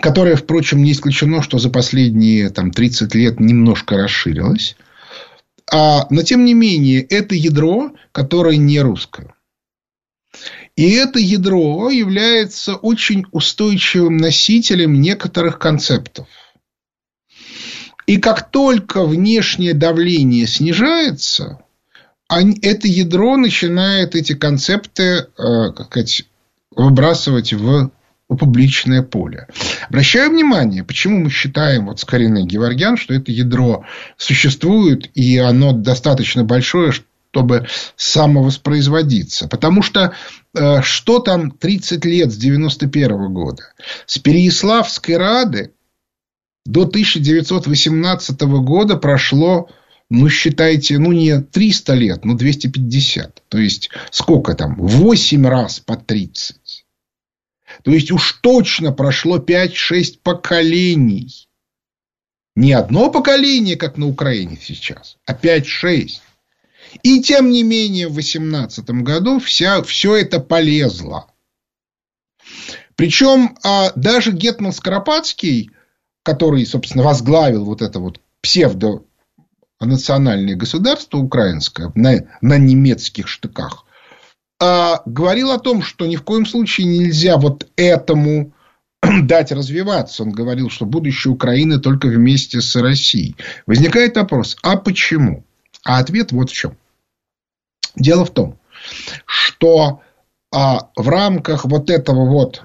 которое, 0.00 0.34
впрочем, 0.34 0.82
не 0.82 0.90
исключено, 0.90 1.42
что 1.42 1.58
за 1.58 1.70
последние 1.70 2.50
там, 2.50 2.72
30 2.72 3.14
лет 3.14 3.38
немножко 3.38 3.96
расширилось. 3.96 4.76
А, 5.72 6.06
но, 6.10 6.22
тем 6.22 6.44
не 6.44 6.54
менее, 6.54 7.02
это 7.02 7.36
ядро, 7.36 7.92
которое 8.10 8.56
не 8.56 8.80
русское. 8.80 9.32
И 10.74 10.90
это 10.90 11.20
ядро 11.20 11.90
является 11.90 12.74
очень 12.74 13.24
устойчивым 13.30 14.16
носителем 14.16 15.00
некоторых 15.00 15.60
концептов. 15.60 16.26
И 18.06 18.18
как 18.18 18.50
только 18.50 19.04
внешнее 19.04 19.72
давление 19.72 20.46
снижается, 20.46 21.60
это 22.62 22.88
ядро 22.88 23.36
начинает 23.36 24.14
эти 24.14 24.34
концепты, 24.34 25.02
э, 25.02 25.26
как 25.36 25.86
сказать, 25.86 26.24
выбрасывать 26.74 27.52
в 27.52 27.90
публичное 28.28 29.02
поле. 29.02 29.46
Обращаю 29.88 30.30
внимание, 30.30 30.82
почему 30.82 31.20
мы 31.20 31.30
считаем, 31.30 31.86
вот 31.86 32.00
с 32.00 32.04
Геворгян, 32.04 32.96
что 32.96 33.14
это 33.14 33.30
ядро 33.30 33.84
существует, 34.16 35.10
и 35.14 35.38
оно 35.38 35.72
достаточно 35.72 36.42
большое, 36.42 36.92
чтобы 36.92 37.68
самовоспроизводиться. 37.94 39.46
Потому 39.46 39.82
что 39.82 40.14
э, 40.54 40.82
что 40.82 41.20
там 41.20 41.52
30 41.52 42.04
лет 42.04 42.32
с 42.32 42.36
91 42.36 43.32
года? 43.32 43.62
С 44.06 44.18
Переяславской 44.18 45.16
Рады 45.16 45.72
до 46.64 46.82
1918 46.82 48.40
года 48.42 48.96
прошло 48.96 49.68
ну, 50.08 50.28
считайте, 50.28 50.98
ну, 50.98 51.12
не 51.12 51.40
300 51.40 51.94
лет, 51.94 52.24
но 52.24 52.34
250. 52.34 53.42
То 53.48 53.58
есть, 53.58 53.90
сколько 54.10 54.54
там? 54.54 54.76
8 54.76 55.46
раз 55.46 55.80
по 55.80 55.96
30. 55.96 56.86
То 57.82 57.90
есть, 57.90 58.10
уж 58.12 58.34
точно 58.42 58.92
прошло 58.92 59.38
5-6 59.38 60.20
поколений. 60.22 61.48
Не 62.54 62.72
одно 62.72 63.10
поколение, 63.10 63.76
как 63.76 63.98
на 63.98 64.06
Украине 64.06 64.58
сейчас, 64.60 65.18
а 65.26 65.34
5-6. 65.34 66.20
И 67.02 67.20
тем 67.20 67.50
не 67.50 67.62
менее, 67.62 68.08
в 68.08 68.14
18 68.14 68.88
году 69.02 69.40
вся, 69.40 69.82
все 69.82 70.16
это 70.16 70.40
полезло. 70.40 71.26
Причем 72.94 73.58
а, 73.62 73.92
даже 73.94 74.32
Гетман 74.32 74.72
Скоропадский, 74.72 75.70
который, 76.22 76.64
собственно, 76.64 77.04
возглавил 77.04 77.64
вот 77.64 77.82
это 77.82 77.98
вот 77.98 78.20
псевдо 78.40 79.02
национальное 79.80 80.56
государство 80.56 81.18
украинское 81.18 81.92
на, 81.94 82.28
на 82.40 82.58
немецких 82.58 83.28
штыках, 83.28 83.84
а, 84.60 85.02
говорил 85.04 85.50
о 85.50 85.58
том, 85.58 85.82
что 85.82 86.06
ни 86.06 86.16
в 86.16 86.22
коем 86.22 86.46
случае 86.46 86.86
нельзя 86.86 87.36
вот 87.36 87.68
этому 87.76 88.52
дать 89.22 89.52
развиваться. 89.52 90.22
Он 90.22 90.30
говорил, 90.30 90.70
что 90.70 90.86
будущее 90.86 91.32
Украины 91.32 91.78
только 91.78 92.08
вместе 92.08 92.60
с 92.60 92.74
Россией. 92.76 93.36
Возникает 93.66 94.16
вопрос, 94.16 94.56
а 94.62 94.76
почему? 94.76 95.44
А 95.84 95.98
ответ 95.98 96.32
вот 96.32 96.50
в 96.50 96.54
чем. 96.54 96.76
Дело 97.94 98.24
в 98.24 98.30
том, 98.30 98.58
что 99.24 100.00
а, 100.52 100.90
в 100.96 101.08
рамках 101.08 101.64
вот 101.64 101.90
этого 101.90 102.26
вот 102.28 102.64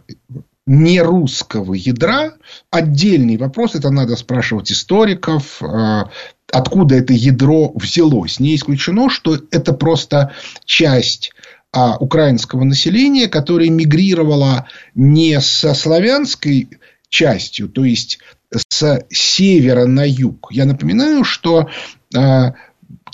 нерусского 0.68 1.74
ядра 1.74 2.34
отдельный 2.70 3.38
вопрос, 3.38 3.76
это 3.76 3.90
надо 3.90 4.16
спрашивать 4.16 4.72
историков, 4.72 5.62
а, 5.62 6.10
откуда 6.52 6.96
это 6.96 7.14
ядро 7.14 7.72
взялось. 7.76 8.40
Не 8.40 8.56
исключено, 8.56 9.10
что 9.10 9.38
это 9.52 9.74
просто 9.74 10.34
часть 10.66 11.32
а, 11.72 11.98
украинского 11.98 12.64
населения, 12.64 13.28
которое 13.28 13.70
мигрировало 13.70 14.68
не 14.94 15.40
со 15.42 15.74
славянской 15.74 16.70
частью, 17.10 17.70
то 17.70 17.84
есть 17.84 18.20
с 18.52 19.06
севера 19.10 19.86
на 19.86 20.08
юг. 20.08 20.50
Я 20.52 20.66
напоминаю, 20.66 21.24
что 21.24 21.70
а, 22.16 22.54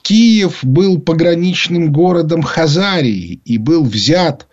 Киев 0.01 0.59
был 0.63 0.99
пограничным 0.99 1.91
городом 1.91 2.41
Хазарии 2.41 3.41
и 3.45 3.57
был 3.57 3.83
взят 3.83 4.47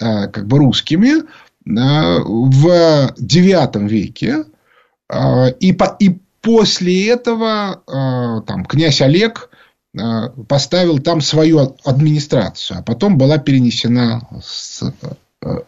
а, 0.00 0.26
как 0.28 0.46
бы 0.46 0.58
русскими 0.58 1.22
в 1.64 3.14
IX 3.16 3.88
веке. 3.88 4.44
И, 5.60 5.72
по, 5.72 5.96
и 5.98 6.18
После 6.44 7.08
этого 7.08 7.82
э, 7.86 8.42
там, 8.46 8.66
князь 8.66 9.00
Олег 9.00 9.48
э, 9.94 10.28
поставил 10.46 10.98
там 10.98 11.22
свою 11.22 11.74
администрацию, 11.84 12.80
а 12.80 12.82
потом 12.82 13.16
была 13.16 13.38
перенесена 13.38 14.20
с, 14.42 14.82
э, 15.40 15.58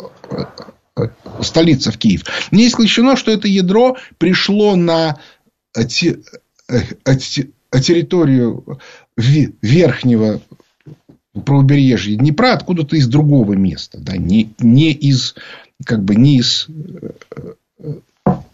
столица 1.40 1.90
в 1.92 1.96
Киев. 1.96 2.24
Не 2.50 2.68
исключено, 2.68 3.16
что 3.16 3.30
это 3.30 3.48
ядро 3.48 3.96
пришло 4.18 4.76
на 4.76 5.18
территорию 7.72 8.78
верхнего 9.16 10.42
правобережья 11.46 12.18
Днепра 12.18 12.52
откуда-то 12.52 12.96
из 12.96 13.08
другого 13.08 13.54
места, 13.54 13.98
да, 13.98 14.18
не, 14.18 14.50
не 14.58 14.92
из 14.92 15.34
как 15.84 16.02
бы 16.02 16.14
не 16.16 16.38
из 16.38 16.68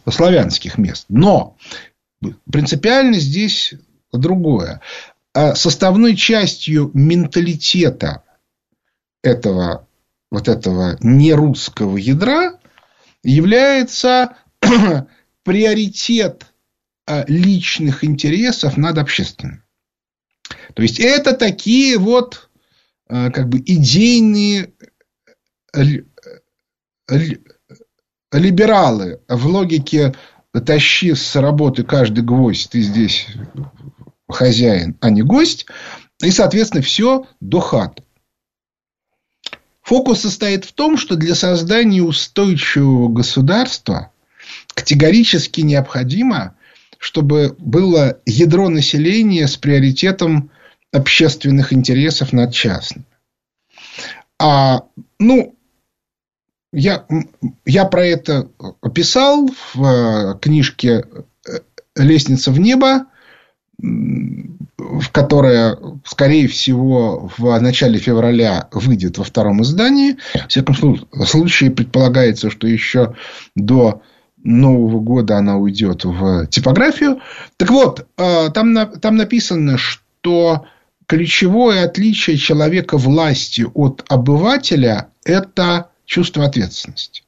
славянских 0.08 0.78
мест. 0.78 1.06
Но 1.08 1.56
Принципиально 2.50 3.18
здесь 3.18 3.74
другое. 4.12 4.80
А 5.34 5.54
составной 5.54 6.14
частью 6.14 6.90
менталитета 6.94 8.22
этого, 9.22 9.88
вот 10.30 10.48
этого 10.48 10.96
нерусского 11.00 11.96
ядра 11.96 12.58
является 13.22 14.36
приоритет 15.42 16.46
а, 17.06 17.24
личных 17.26 18.04
интересов 18.04 18.76
над 18.76 18.98
общественным. 18.98 19.64
То 20.74 20.82
есть 20.82 21.00
это 21.00 21.32
такие 21.32 21.98
вот 21.98 22.50
а, 23.08 23.30
как 23.30 23.48
бы 23.48 23.58
идейные 23.58 24.72
либералы 28.32 29.20
в 29.28 29.46
логике 29.46 30.14
тащи 30.66 31.14
с 31.14 31.36
работы 31.36 31.82
каждый 31.82 32.24
гвоздь, 32.24 32.70
ты 32.70 32.80
здесь 32.80 33.26
хозяин, 34.28 34.96
а 35.00 35.10
не 35.10 35.22
гость. 35.22 35.66
И, 36.22 36.30
соответственно, 36.30 36.82
все 36.82 37.26
до 37.40 37.60
хаты. 37.60 38.02
Фокус 39.82 40.20
состоит 40.20 40.64
в 40.64 40.72
том, 40.72 40.96
что 40.96 41.16
для 41.16 41.34
создания 41.34 42.02
устойчивого 42.02 43.08
государства 43.08 44.12
категорически 44.74 45.60
необходимо, 45.60 46.56
чтобы 46.98 47.56
было 47.58 48.20
ядро 48.24 48.68
населения 48.68 49.48
с 49.48 49.56
приоритетом 49.56 50.50
общественных 50.92 51.72
интересов 51.72 52.32
над 52.32 52.52
частными. 52.54 53.04
А, 54.38 54.82
ну, 55.18 55.56
я, 56.72 57.04
я 57.66 57.84
про 57.84 58.04
это 58.04 58.48
описал 58.80 59.48
в 59.74 59.84
э, 59.84 60.38
книжке 60.40 61.04
э, 61.46 61.58
«Лестница 61.96 62.50
в 62.50 62.58
небо», 62.58 63.06
которая, 65.12 65.76
скорее 66.04 66.48
всего, 66.48 67.30
в 67.36 67.58
начале 67.60 67.98
февраля 67.98 68.68
выйдет 68.72 69.18
во 69.18 69.24
втором 69.24 69.62
издании. 69.62 70.16
В 70.34 70.48
всяком 70.48 70.74
случае, 71.26 71.70
предполагается, 71.70 72.50
что 72.50 72.66
еще 72.66 73.16
до 73.54 74.02
Нового 74.42 75.00
года 75.00 75.36
она 75.36 75.56
уйдет 75.56 76.04
в 76.04 76.46
типографию. 76.46 77.20
Так 77.56 77.70
вот, 77.70 78.06
э, 78.16 78.50
там, 78.50 78.90
там 79.00 79.16
написано, 79.16 79.76
что 79.78 80.66
ключевое 81.06 81.84
отличие 81.84 82.36
человека 82.38 82.96
власти 82.96 83.66
от 83.74 84.04
обывателя– 84.08 85.08
это 85.24 85.91
чувство 86.04 86.44
ответственности. 86.44 87.22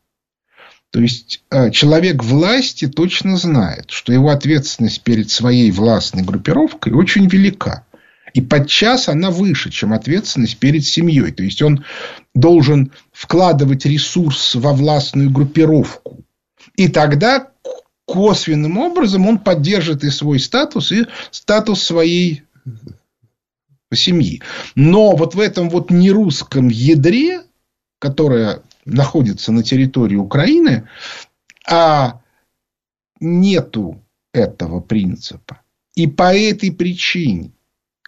То 0.90 1.00
есть 1.00 1.42
э, 1.50 1.70
человек 1.72 2.22
власти 2.22 2.86
точно 2.86 3.36
знает, 3.36 3.90
что 3.90 4.12
его 4.12 4.30
ответственность 4.30 5.02
перед 5.02 5.28
своей 5.30 5.72
властной 5.72 6.22
группировкой 6.22 6.92
очень 6.92 7.26
велика. 7.26 7.84
И 8.32 8.40
подчас 8.40 9.08
она 9.08 9.30
выше, 9.30 9.70
чем 9.70 9.92
ответственность 9.92 10.58
перед 10.58 10.84
семьей. 10.84 11.32
То 11.32 11.42
есть 11.42 11.62
он 11.62 11.84
должен 12.34 12.92
вкладывать 13.12 13.86
ресурс 13.86 14.54
во 14.54 14.72
властную 14.72 15.30
группировку. 15.30 16.24
И 16.76 16.88
тогда 16.88 17.48
косвенным 18.06 18.78
образом 18.78 19.26
он 19.26 19.38
поддержит 19.38 20.04
и 20.04 20.10
свой 20.10 20.38
статус, 20.38 20.92
и 20.92 21.06
статус 21.30 21.82
своей 21.82 22.42
семьи. 23.92 24.42
Но 24.74 25.16
вот 25.16 25.34
в 25.34 25.40
этом 25.40 25.70
вот 25.70 25.90
нерусском 25.90 26.68
ядре, 26.68 27.42
которое 28.04 28.60
находится 28.84 29.50
на 29.50 29.62
территории 29.62 30.16
Украины, 30.16 30.86
а 31.66 32.20
нету 33.18 34.04
этого 34.34 34.80
принципа. 34.80 35.62
И 35.94 36.06
по 36.06 36.36
этой 36.36 36.70
причине, 36.70 37.52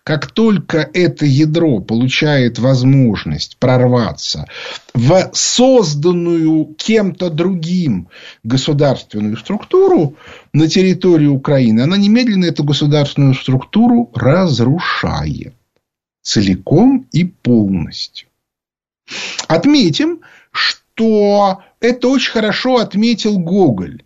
как 0.04 0.26
только 0.32 0.90
это 0.92 1.24
ядро 1.24 1.80
получает 1.80 2.58
возможность 2.58 3.56
прорваться 3.56 4.44
в 4.92 5.30
созданную 5.32 6.74
кем-то 6.76 7.30
другим 7.30 8.08
государственную 8.44 9.38
структуру 9.38 10.16
на 10.52 10.68
территории 10.68 11.28
Украины, 11.28 11.80
она 11.80 11.96
немедленно 11.96 12.44
эту 12.44 12.64
государственную 12.64 13.32
структуру 13.32 14.10
разрушает 14.14 15.54
целиком 16.20 17.08
и 17.12 17.24
полностью. 17.24 18.28
Отметим, 19.48 20.20
что 20.50 21.62
это 21.80 22.08
очень 22.08 22.32
хорошо 22.32 22.78
отметил 22.78 23.38
Гоголь. 23.38 24.02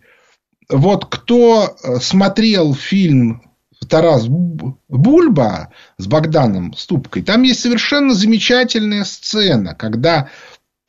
Вот 0.69 1.05
кто 1.05 1.75
э, 1.83 1.99
смотрел 1.99 2.73
фильм 2.73 3.43
Тарас 3.87 4.27
Бульба 4.27 5.73
с 5.97 6.07
Богданом 6.07 6.73
Ступкой, 6.75 7.23
там 7.23 7.41
есть 7.41 7.61
совершенно 7.61 8.13
замечательная 8.13 9.03
сцена, 9.03 9.73
когда 9.73 10.29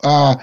а, 0.01 0.41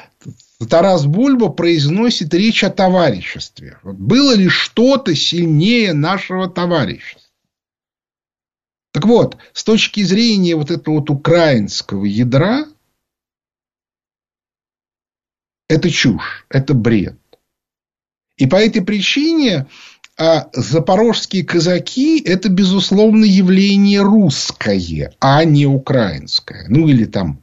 Тарас 0.68 1.06
Бульба 1.06 1.48
произносит 1.48 2.35
речь 2.35 2.64
о 2.64 2.70
товариществе. 2.70 3.78
Было 3.83 4.35
ли 4.35 4.48
что-то 4.48 5.14
сильнее 5.14 5.94
нашего 5.94 6.50
товарищества? 6.50 7.20
Так 8.92 9.06
вот, 9.06 9.37
с 9.52 9.62
точки 9.62 10.02
зрения 10.02 10.56
вот 10.56 10.70
этого 10.70 10.96
вот 10.96 11.11
украинского 11.11 12.04
ядра, 12.04 12.66
это 15.70 15.88
чушь, 15.88 16.46
это 16.50 16.74
бред. 16.74 17.16
И 18.37 18.46
по 18.46 18.56
этой 18.56 18.83
причине 18.83 19.66
а 20.18 20.50
запорожские 20.52 21.44
казаки– 21.44 22.20
это, 22.26 22.50
безусловно, 22.50 23.24
явление 23.24 24.02
русское, 24.02 25.14
а 25.18 25.44
не 25.44 25.64
украинское. 25.64 26.66
Ну, 26.68 26.88
или 26.88 27.06
там 27.06 27.42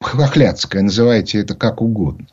хохляцкое, 0.00 0.82
называйте 0.82 1.40
это 1.40 1.54
как 1.54 1.82
угодно. 1.82 2.28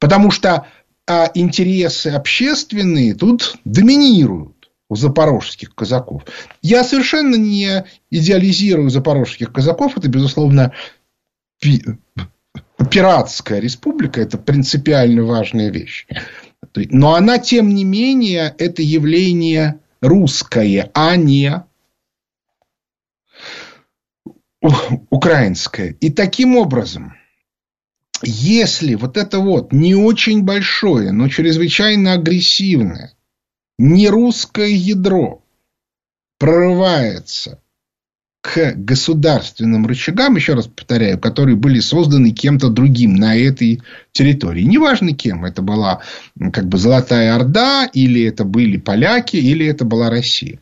Потому 0.00 0.32
что 0.32 0.66
а 1.06 1.30
интересы 1.34 2.08
общественные 2.08 3.14
тут 3.14 3.56
доминируют 3.64 4.70
у 4.88 4.96
запорожских 4.96 5.74
казаков. 5.74 6.22
Я 6.62 6.82
совершенно 6.82 7.36
не 7.36 7.84
идеализирую 8.10 8.90
запорожских 8.90 9.52
казаков. 9.52 9.96
Это, 9.96 10.08
безусловно, 10.08 10.72
пиратская 12.90 13.60
республика– 13.60 14.20
это 14.22 14.38
принципиально 14.38 15.24
важная 15.24 15.70
вещь. 15.70 16.06
Но 16.74 17.14
она, 17.14 17.38
тем 17.38 17.74
не 17.74 17.84
менее, 17.84 18.54
это 18.58 18.82
явление 18.82 19.80
русское, 20.00 20.90
а 20.94 21.16
не 21.16 21.62
украинское. 25.10 25.96
И 26.00 26.10
таким 26.10 26.56
образом, 26.56 27.14
если 28.22 28.94
вот 28.94 29.16
это 29.16 29.38
вот 29.38 29.72
не 29.72 29.94
очень 29.94 30.42
большое, 30.42 31.12
но 31.12 31.28
чрезвычайно 31.28 32.14
агрессивное, 32.14 33.12
не 33.78 34.08
русское 34.08 34.72
ядро 34.72 35.44
прорывается 36.38 37.62
к 38.40 38.74
государственным 38.76 39.86
рычагам, 39.86 40.36
еще 40.36 40.54
раз 40.54 40.68
повторяю, 40.68 41.18
которые 41.18 41.56
были 41.56 41.80
созданы 41.80 42.30
кем-то 42.30 42.68
другим 42.68 43.16
на 43.16 43.36
этой 43.36 43.82
территории. 44.12 44.62
Неважно 44.62 45.12
кем. 45.12 45.44
Это 45.44 45.60
была 45.60 46.02
как 46.52 46.68
бы 46.68 46.78
Золотая 46.78 47.34
Орда, 47.34 47.88
или 47.92 48.22
это 48.22 48.44
были 48.44 48.76
поляки, 48.76 49.36
или 49.36 49.66
это 49.66 49.84
была 49.84 50.08
Россия. 50.08 50.60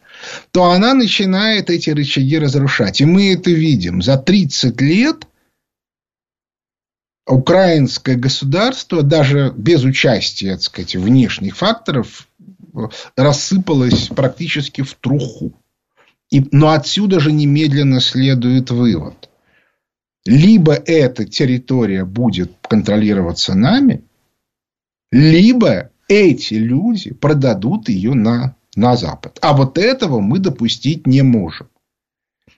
То 0.53 0.71
она 0.71 0.95
начинает 0.95 1.69
эти 1.69 1.91
рычаги 1.91 2.39
разрушать. 2.39 3.01
И 3.03 3.05
мы 3.05 3.35
это 3.35 3.51
видим. 3.51 4.01
За 4.01 4.17
30 4.17 4.81
лет 4.81 5.27
украинское 7.27 8.17
государство, 8.17 9.03
даже 9.03 9.53
без 9.55 9.85
участия, 9.85 10.53
так 10.53 10.63
сказать, 10.63 10.97
внешних 10.97 11.57
факторов, 11.57 12.29
рассыпалось 13.17 14.09
практически 14.09 14.83
в 14.83 14.95
труху. 14.95 15.55
И, 16.31 16.45
но 16.51 16.71
отсюда 16.71 17.21
же 17.21 17.33
немедленно 17.33 18.01
следует 18.01 18.71
вывод. 18.71 19.31
Либо 20.25 20.73
эта 20.73 21.25
территория 21.25 22.05
будет 22.05 22.53
контролироваться 22.69 23.55
нами, 23.55 24.03
либо 25.13 25.91
эти 26.09 26.55
люди 26.55 27.15
продадут 27.15 27.89
ее 27.89 28.15
на, 28.15 28.57
на 28.75 28.97
Запад. 28.97 29.39
А 29.41 29.57
вот 29.57 29.79
этого 29.79 30.21
мы 30.21 30.41
допустить 30.41 31.07
не 31.07 31.23
можем. 31.23 31.69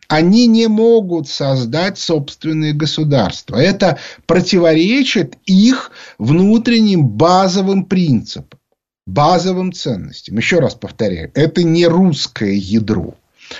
Они 0.08 0.46
не 0.46 0.66
могут 0.68 1.28
создать 1.28 1.98
собственные 1.98 2.72
государства. 2.72 3.56
Это 3.56 3.98
противоречит 4.26 5.36
их 5.44 5.92
внутренним 6.18 7.06
базовым 7.06 7.84
принципам, 7.84 8.58
базовым 9.06 9.74
ценностям. 9.74 10.38
Еще 10.38 10.60
раз 10.60 10.74
повторяю, 10.74 11.30
это 11.34 11.62
не 11.62 11.86
русское 11.86 12.54
ядро. 12.54 13.14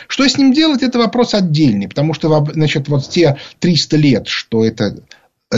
Что 0.06 0.28
с 0.28 0.36
ним 0.36 0.52
делать, 0.52 0.82
это 0.82 0.98
вопрос 0.98 1.34
отдельный, 1.34 1.88
потому 1.88 2.14
что 2.14 2.44
значит, 2.52 2.88
вот 2.88 3.08
те 3.08 3.38
300 3.60 3.96
лет, 3.96 4.28
что 4.28 4.64
эта 4.64 5.02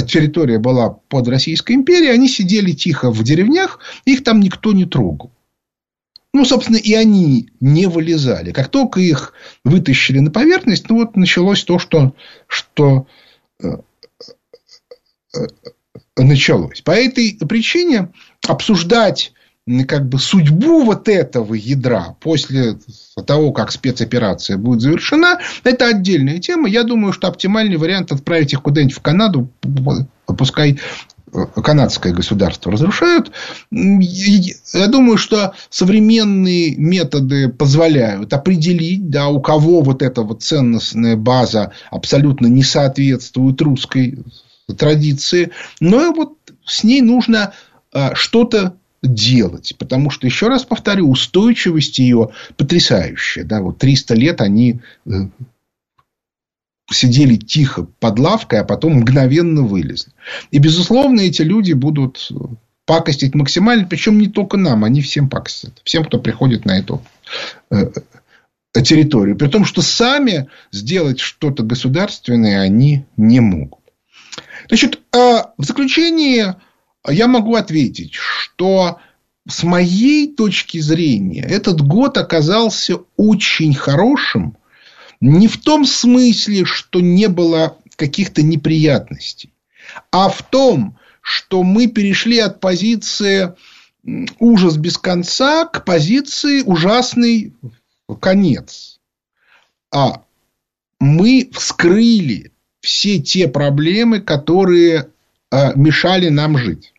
территория 0.06 0.58
была 0.58 0.90
под 0.90 1.28
Российской 1.28 1.72
империей, 1.72 2.12
они 2.12 2.28
сидели 2.28 2.72
тихо 2.72 3.10
в 3.10 3.22
деревнях, 3.22 3.80
их 4.04 4.22
там 4.22 4.40
никто 4.40 4.72
не 4.72 4.84
трогал. 4.84 5.30
Ну, 6.32 6.44
собственно, 6.44 6.76
и 6.76 6.94
они 6.94 7.48
не 7.58 7.86
вылезали. 7.86 8.52
Как 8.52 8.68
только 8.68 9.00
их 9.00 9.32
вытащили 9.64 10.20
на 10.20 10.30
поверхность, 10.30 10.88
ну, 10.88 10.98
вот 10.98 11.16
началось 11.16 11.64
то, 11.64 11.80
что, 11.80 12.14
что 12.46 13.08
э, 13.60 13.78
э, 15.34 15.46
началось. 16.16 16.82
По 16.82 16.92
этой 16.92 17.36
причине 17.48 18.12
обсуждать 18.46 19.32
как 19.86 20.08
бы 20.08 20.18
судьбу 20.18 20.84
вот 20.84 21.08
этого 21.08 21.54
ядра 21.54 22.16
после 22.20 22.78
того, 23.26 23.52
как 23.52 23.70
спецоперация 23.70 24.56
будет 24.56 24.80
завершена, 24.80 25.38
это 25.64 25.86
отдельная 25.86 26.38
тема. 26.38 26.68
Я 26.68 26.82
думаю, 26.82 27.12
что 27.12 27.28
оптимальный 27.28 27.76
вариант 27.76 28.12
отправить 28.12 28.52
их 28.52 28.62
куда-нибудь 28.62 28.96
в 28.96 29.00
Канаду, 29.00 29.50
пускай 30.26 30.78
канадское 31.32 32.12
государство 32.12 32.72
разрушают. 32.72 33.30
Я 33.70 34.86
думаю, 34.88 35.16
что 35.16 35.54
современные 35.68 36.74
методы 36.76 37.48
позволяют 37.48 38.32
определить, 38.32 39.10
да, 39.10 39.28
у 39.28 39.40
кого 39.40 39.82
вот 39.82 40.02
эта 40.02 40.22
вот 40.22 40.42
ценностная 40.42 41.16
база 41.16 41.72
абсолютно 41.90 42.46
не 42.46 42.62
соответствует 42.62 43.60
русской 43.62 44.18
традиции. 44.76 45.50
Но 45.78 46.12
вот 46.12 46.34
с 46.64 46.84
ней 46.84 47.00
нужно 47.00 47.52
а, 47.92 48.14
что-то 48.14 48.76
делать. 49.02 49.74
Потому 49.78 50.10
что, 50.10 50.26
еще 50.26 50.48
раз 50.48 50.64
повторю, 50.64 51.10
устойчивость 51.10 51.98
ее 51.98 52.30
потрясающая. 52.56 53.44
Да, 53.44 53.60
вот 53.60 53.78
300 53.78 54.14
лет 54.14 54.40
они 54.40 54.80
э, 55.06 55.10
сидели 56.90 57.36
тихо 57.36 57.86
под 57.98 58.18
лавкой, 58.18 58.60
а 58.60 58.64
потом 58.64 58.94
мгновенно 58.94 59.62
вылезли. 59.62 60.12
И, 60.50 60.58
безусловно, 60.58 61.20
эти 61.20 61.42
люди 61.42 61.72
будут 61.72 62.30
пакостить 62.84 63.34
максимально, 63.34 63.86
причем 63.86 64.18
не 64.18 64.28
только 64.28 64.56
нам, 64.56 64.84
они 64.84 65.00
всем 65.00 65.28
пакостят. 65.28 65.80
Всем, 65.84 66.04
кто 66.04 66.18
приходит 66.18 66.64
на 66.64 66.78
эту 66.78 67.02
э, 67.70 67.90
э, 68.74 68.82
территорию. 68.82 69.36
При 69.36 69.48
том, 69.48 69.64
что 69.64 69.80
сами 69.80 70.48
сделать 70.72 71.20
что-то 71.20 71.62
государственное 71.62 72.60
они 72.60 73.06
не 73.16 73.40
могут. 73.40 73.80
Значит, 74.68 75.00
в 75.12 75.52
заключение 75.58 76.56
я 77.08 77.26
могу 77.28 77.54
ответить, 77.54 78.14
что 78.14 78.98
с 79.48 79.62
моей 79.62 80.34
точки 80.34 80.78
зрения 80.78 81.42
этот 81.42 81.80
год 81.80 82.18
оказался 82.18 82.98
очень 83.16 83.74
хорошим 83.74 84.56
не 85.20 85.48
в 85.48 85.58
том 85.58 85.84
смысле, 85.84 86.64
что 86.64 87.00
не 87.00 87.28
было 87.28 87.76
каких-то 87.96 88.42
неприятностей, 88.42 89.52
а 90.10 90.28
в 90.28 90.42
том, 90.42 90.98
что 91.20 91.62
мы 91.62 91.86
перешли 91.86 92.38
от 92.38 92.60
позиции 92.60 93.54
ужас 94.38 94.76
без 94.76 94.96
конца 94.96 95.66
к 95.66 95.84
позиции 95.84 96.62
ужасный 96.62 97.54
конец. 98.20 98.98
А 99.92 100.22
мы 100.98 101.50
вскрыли 101.52 102.52
все 102.80 103.18
те 103.18 103.48
проблемы, 103.48 104.20
которые 104.20 105.10
а, 105.50 105.72
мешали 105.74 106.28
нам 106.28 106.58
жить. 106.58 106.92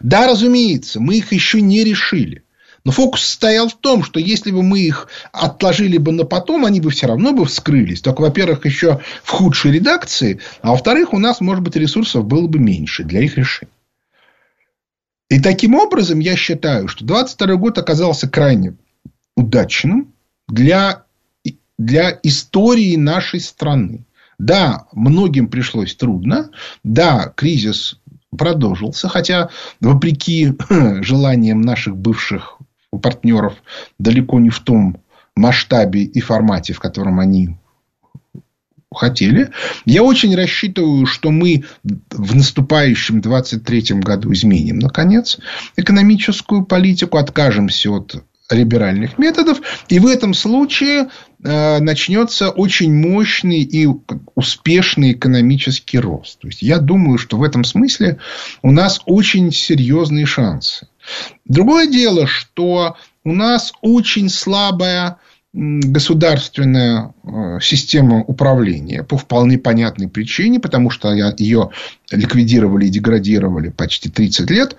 Да, 0.00 0.26
разумеется, 0.26 1.00
мы 1.00 1.16
их 1.16 1.32
еще 1.32 1.60
не 1.60 1.84
решили. 1.84 2.44
Но 2.84 2.90
фокус 2.90 3.24
стоял 3.24 3.68
в 3.68 3.74
том, 3.74 4.02
что 4.02 4.18
если 4.18 4.50
бы 4.50 4.62
мы 4.62 4.80
их 4.80 5.08
отложили 5.30 5.98
бы 5.98 6.10
на 6.12 6.24
потом, 6.24 6.64
они 6.64 6.80
бы 6.80 6.90
все 6.90 7.06
равно 7.06 7.32
бы 7.32 7.44
вскрылись. 7.44 8.00
Только, 8.00 8.22
во-первых, 8.22 8.66
еще 8.66 9.00
в 9.22 9.30
худшей 9.30 9.72
редакции, 9.72 10.40
а 10.62 10.72
во-вторых, 10.72 11.12
у 11.12 11.18
нас, 11.18 11.40
может 11.40 11.62
быть, 11.62 11.76
ресурсов 11.76 12.24
было 12.24 12.46
бы 12.48 12.58
меньше 12.58 13.04
для 13.04 13.20
их 13.20 13.38
решения. 13.38 13.70
И 15.30 15.40
таким 15.40 15.76
образом, 15.76 16.18
я 16.18 16.36
считаю, 16.36 16.88
что 16.88 17.04
22 17.04 17.54
год 17.54 17.78
оказался 17.78 18.28
крайне 18.28 18.74
удачным 19.36 20.12
для, 20.48 21.04
для 21.78 22.18
истории 22.22 22.96
нашей 22.96 23.40
страны. 23.40 24.04
Да, 24.38 24.86
многим 24.92 25.48
пришлось 25.48 25.94
трудно. 25.94 26.50
Да, 26.82 27.32
кризис 27.36 27.98
продолжился, 28.36 29.08
хотя 29.08 29.50
вопреки 29.80 30.54
желаниям 31.02 31.60
наших 31.60 31.96
бывших 31.96 32.58
партнеров 33.00 33.54
далеко 33.98 34.40
не 34.40 34.50
в 34.50 34.60
том 34.60 35.02
масштабе 35.34 36.02
и 36.02 36.20
формате, 36.20 36.72
в 36.72 36.80
котором 36.80 37.20
они 37.20 37.56
хотели. 38.94 39.50
Я 39.86 40.02
очень 40.02 40.34
рассчитываю, 40.34 41.06
что 41.06 41.30
мы 41.30 41.64
в 42.10 42.34
наступающем 42.34 43.20
23 43.20 44.00
году 44.00 44.32
изменим, 44.32 44.78
наконец, 44.78 45.38
экономическую 45.76 46.64
политику, 46.64 47.16
откажемся 47.16 47.90
от 47.90 48.22
либеральных 48.52 49.18
методов. 49.18 49.60
И 49.88 49.98
в 49.98 50.06
этом 50.06 50.34
случае 50.34 51.08
э, 51.42 51.78
начнется 51.80 52.50
очень 52.50 52.94
мощный 52.94 53.62
и 53.62 53.88
успешный 54.34 55.12
экономический 55.12 55.98
рост. 55.98 56.40
То 56.40 56.48
есть, 56.48 56.62
я 56.62 56.78
думаю, 56.78 57.18
что 57.18 57.36
в 57.36 57.42
этом 57.42 57.64
смысле 57.64 58.18
у 58.62 58.70
нас 58.70 59.00
очень 59.06 59.52
серьезные 59.52 60.26
шансы. 60.26 60.88
Другое 61.44 61.86
дело, 61.86 62.26
что 62.26 62.96
у 63.24 63.32
нас 63.32 63.72
очень 63.82 64.28
слабая 64.28 65.18
государственная 65.54 67.12
э, 67.22 67.58
система 67.60 68.20
управления 68.20 69.02
по 69.02 69.18
вполне 69.18 69.58
понятной 69.58 70.08
причине, 70.08 70.60
потому 70.60 70.88
что 70.88 71.12
ее 71.12 71.70
ликвидировали 72.10 72.86
и 72.86 72.90
деградировали 72.90 73.68
почти 73.68 74.08
30 74.08 74.50
лет. 74.50 74.76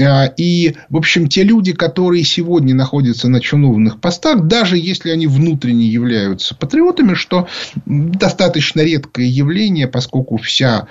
А, 0.00 0.26
и, 0.36 0.74
в 0.88 0.96
общем, 0.96 1.28
те 1.28 1.42
люди, 1.42 1.72
которые 1.72 2.24
сегодня 2.24 2.74
находятся 2.74 3.28
на 3.28 3.40
чиновных 3.40 4.00
постах, 4.00 4.46
даже 4.46 4.76
если 4.76 5.10
они 5.10 5.26
внутренне 5.26 5.86
являются 5.86 6.54
патриотами, 6.54 7.14
что 7.14 7.48
достаточно 7.86 8.80
редкое 8.80 9.26
явление, 9.26 9.88
поскольку 9.88 10.36
вся 10.36 10.88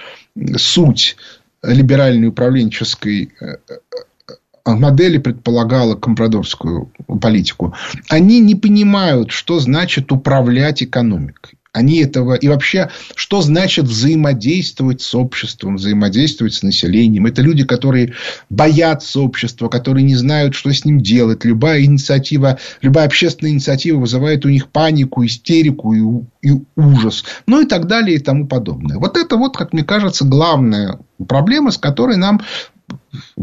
суть 0.58 1.18
либеральной 1.64 2.28
управленческой 2.28 3.32
э, 3.40 3.46
э, 3.68 4.72
модели 4.74 5.18
предполагала 5.18 5.96
компрадорскую 5.96 6.92
политику, 7.22 7.74
они 8.10 8.40
не 8.40 8.56
понимают, 8.56 9.32
что 9.32 9.60
значит 9.60 10.12
управлять 10.12 10.84
экономикой. 10.84 11.55
Они 11.76 11.98
этого... 11.98 12.36
И 12.36 12.48
вообще, 12.48 12.90
что 13.16 13.42
значит 13.42 13.86
взаимодействовать 13.86 15.02
с 15.02 15.14
обществом, 15.14 15.76
взаимодействовать 15.76 16.54
с 16.54 16.64
населением? 16.64 17.26
Это 17.26 17.42
люди, 17.42 17.66
которые 17.66 18.14
боятся 18.50 19.20
общества, 19.20 19.68
которые 19.68 20.04
не 20.04 20.16
знают, 20.16 20.56
что 20.56 20.72
с 20.72 20.86
ним 20.86 21.02
делать. 21.02 21.44
Любая 21.44 21.84
инициатива, 21.84 22.60
любая 22.82 23.08
общественная 23.08 23.52
инициатива 23.52 24.00
вызывает 24.00 24.46
у 24.46 24.50
них 24.50 24.70
панику, 24.70 25.26
истерику 25.26 25.94
и, 25.94 26.50
и 26.50 26.54
ужас. 26.78 27.26
Ну, 27.46 27.62
и 27.62 27.66
так 27.66 27.88
далее, 27.88 28.16
и 28.16 28.20
тому 28.20 28.48
подобное. 28.48 28.98
Вот 28.98 29.18
это 29.18 29.36
вот, 29.36 29.58
как 29.58 29.74
мне 29.74 29.84
кажется, 29.84 30.24
главная 30.24 31.00
проблема, 31.28 31.72
с 31.72 31.78
которой 31.78 32.16
нам 32.16 32.42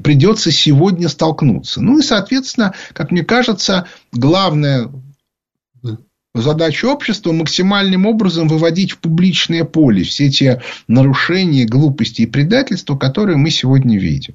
придется 0.03 0.51
сегодня 0.51 1.11
столкнуться. 1.11 1.83
Ну 1.83 1.99
и, 1.99 2.03
соответственно, 2.03 2.73
как 2.95 3.11
мне 3.11 3.25
кажется, 3.25 3.87
главное 4.11 4.89
задача 6.35 6.87
общества 6.87 7.33
максимальным 7.33 8.07
образом 8.07 8.49
выводить 8.49 8.93
в 8.93 8.99
публичное 8.99 9.65
поле 9.65 10.03
все 10.03 10.31
те 10.31 10.63
нарушения, 10.89 11.67
глупости 11.67 12.23
и 12.23 12.27
предательства, 12.27 12.97
которые 12.97 13.37
мы 13.37 13.51
сегодня 13.51 13.99
видим. 13.99 14.35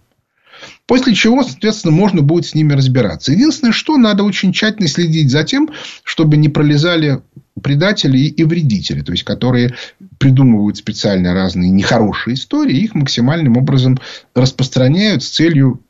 После 0.86 1.14
чего, 1.14 1.44
соответственно, 1.44 1.94
можно 1.94 2.22
будет 2.22 2.46
с 2.46 2.56
ними 2.56 2.74
разбираться. 2.74 3.32
Единственное, 3.32 3.74
что 3.74 3.98
надо 3.98 4.24
очень 4.24 4.54
тщательно 4.54 4.88
следить 4.88 5.30
за 5.30 5.44
тем, 5.44 5.70
чтобы 6.04 6.38
не 6.38 6.50
пролезали 6.50 7.22
предатели 7.62 8.20
и 8.20 8.44
вредители, 8.44 9.02
то 9.02 9.12
есть, 9.12 9.24
которые 9.24 9.76
придумывают 10.18 10.78
специально 10.78 11.34
разные 11.34 11.70
нехорошие 11.70 12.36
истории, 12.36 12.78
их 12.78 12.96
максимальным 12.96 13.58
образом 13.58 14.00
распространяют 14.34 15.24
с 15.24 15.30
целью 15.30 15.82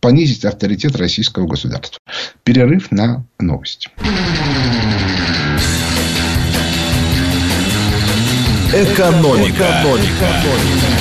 понизить 0.00 0.44
авторитет 0.44 0.96
российского 0.96 1.46
государства. 1.46 1.98
Перерыв 2.44 2.90
на 2.90 3.24
новости. 3.38 3.90
Экономика. 8.72 9.64
Экономика. 9.64 10.98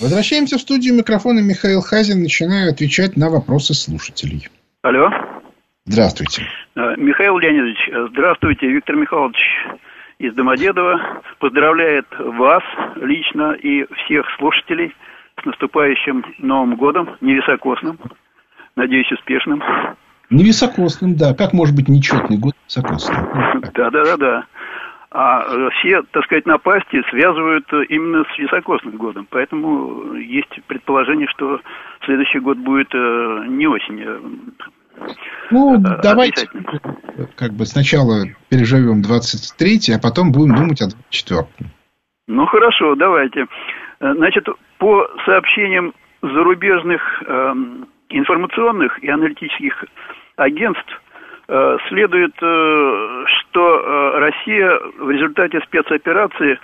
Возвращаемся 0.00 0.58
в 0.58 0.60
студию 0.60 0.94
микрофона 0.94 1.40
Михаил 1.40 1.80
Хазин. 1.80 2.22
Начинаю 2.22 2.70
отвечать 2.70 3.16
на 3.16 3.30
вопросы 3.30 3.74
слушателей. 3.74 4.48
Алло. 4.82 5.10
Здравствуйте. 5.86 6.42
Э, 6.74 6.94
Михаил 6.96 7.38
Леонидович, 7.38 7.88
э, 7.88 8.08
здравствуйте. 8.10 8.68
Виктор 8.68 8.96
Михайлович 8.96 9.38
из 10.18 10.34
Домодедова 10.34 11.22
поздравляет 11.38 12.06
вас 12.18 12.62
лично 12.96 13.52
и 13.52 13.86
всех 13.94 14.26
слушателей 14.38 14.94
наступающим 15.46 16.24
Новым 16.38 16.76
годом, 16.76 17.16
невисокосным, 17.20 17.98
надеюсь, 18.76 19.10
успешным. 19.12 19.62
Невисокосным, 20.28 21.16
да. 21.16 21.34
Как 21.34 21.52
может 21.52 21.74
быть 21.74 21.88
нечетный 21.88 22.38
год 22.38 22.54
високосным? 22.66 23.62
Да, 23.74 23.90
да, 23.90 24.04
да, 24.04 24.16
да. 24.16 24.44
А 25.10 25.44
э, 25.48 25.68
все, 25.78 26.02
так 26.10 26.24
сказать, 26.24 26.46
напасти 26.46 27.02
связывают 27.10 27.64
э, 27.72 27.84
именно 27.88 28.24
с 28.24 28.38
високосным 28.38 28.96
годом. 28.96 29.26
Поэтому 29.30 30.14
есть 30.14 30.50
предположение, 30.66 31.28
что 31.28 31.60
следующий 32.04 32.40
год 32.40 32.58
будет 32.58 32.92
не 32.92 33.66
осень, 33.66 34.04
ну, 35.50 35.78
давайте 35.78 36.48
как 37.36 37.52
бы 37.52 37.66
сначала 37.66 38.24
переживем 38.48 39.02
23 39.02 39.94
а 39.94 39.98
потом 40.00 40.32
будем 40.32 40.54
думать 40.54 40.80
о 40.82 40.88
24 40.88 41.46
Ну, 42.26 42.46
хорошо, 42.46 42.94
давайте. 42.96 43.46
Значит, 44.00 44.48
по 44.78 45.08
сообщениям 45.24 45.94
зарубежных 46.22 47.22
э, 47.26 47.54
информационных 48.10 48.98
и 49.02 49.08
аналитических 49.08 49.84
агентств, 50.36 51.02
э, 51.48 51.78
следует, 51.88 52.34
э, 52.40 53.24
что 53.26 53.80
э, 53.80 54.18
Россия 54.18 54.78
в 54.98 55.10
результате 55.10 55.60
спецоперации 55.60 56.58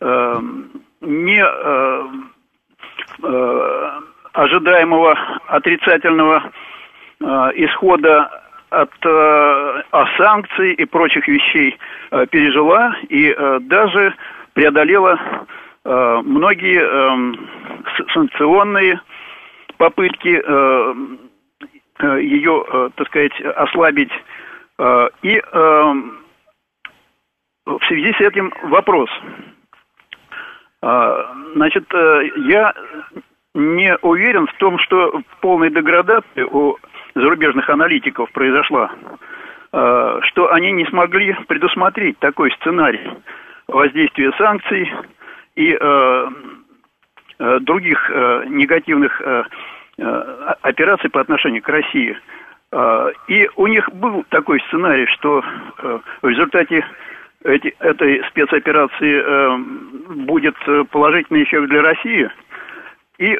э, 0.00 0.40
не 1.02 1.44
э, 1.44 2.04
э, 3.22 3.90
ожидаемого 4.32 5.18
отрицательного 5.48 6.42
э, 7.20 7.24
исхода 7.56 8.44
от 8.70 8.92
э, 9.04 9.82
санкций 10.16 10.74
и 10.74 10.84
прочих 10.84 11.26
вещей 11.28 11.78
э, 12.10 12.26
пережила 12.26 12.96
и 13.08 13.34
э, 13.36 13.58
даже 13.62 14.14
преодолела 14.52 15.18
э, 15.18 15.46
многие 15.88 16.80
э, 16.82 17.34
санкционные 18.12 19.00
попытки 19.78 20.42
э, 20.44 20.94
э, 22.00 22.22
ее, 22.22 22.64
э, 22.70 22.90
так 22.96 23.06
сказать, 23.08 23.40
ослабить. 23.40 24.12
Э, 24.78 25.08
и 25.22 25.36
э, 25.36 25.94
в 27.64 27.80
связи 27.86 28.12
с 28.12 28.20
этим 28.20 28.52
вопрос. 28.64 29.10
Э, 30.82 31.24
значит, 31.54 31.84
э, 31.94 32.30
я 32.48 32.74
не 33.54 33.96
уверен 34.02 34.46
в 34.46 34.52
том, 34.54 34.78
что 34.78 35.22
полная 35.40 35.70
деградация 35.70 36.46
у 36.46 36.76
зарубежных 37.14 37.68
аналитиков 37.70 38.30
произошла, 38.32 38.90
э, 39.72 40.20
что 40.22 40.52
они 40.52 40.72
не 40.72 40.86
смогли 40.86 41.34
предусмотреть 41.46 42.18
такой 42.18 42.52
сценарий 42.52 43.10
воздействия 43.66 44.32
санкций 44.38 44.90
и 45.58 45.76
э, 45.78 46.28
э, 47.40 47.58
других 47.60 48.10
э, 48.10 48.44
негативных 48.48 49.20
операций 50.62 51.10
по 51.10 51.20
отношению 51.20 51.60
к 51.60 51.68
России. 51.68 52.16
Э, 52.70 53.10
и 53.26 53.50
у 53.56 53.66
них 53.66 53.90
был 53.92 54.24
такой 54.28 54.60
сценарий, 54.68 55.06
что 55.06 55.42
в 56.22 56.28
результате 56.28 56.86
эти, 57.42 57.74
этой 57.80 58.22
спецоперации 58.28 59.16
будет 60.26 60.54
положительный 60.90 61.42
эффект 61.42 61.68
для 61.68 61.82
России. 61.82 62.30
И 63.18 63.36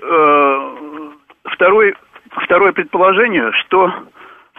второй, 1.45 1.95
второе 2.45 2.73
предположение, 2.73 3.53
что 3.53 3.93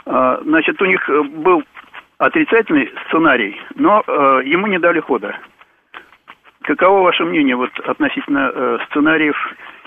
значит, 0.06 0.82
у 0.82 0.86
них 0.86 1.10
был 1.10 1.63
отрицательный 2.17 2.89
сценарий, 3.08 3.60
но 3.76 4.04
ему 4.45 4.67
не 4.67 4.80
дали 4.80 5.02
хода. 5.02 5.36
Каково 6.69 7.01
ваше 7.01 7.23
мнение 7.23 7.55
вот, 7.55 7.71
относительно 7.84 8.51
э, 8.53 8.77
сценариев 8.91 9.36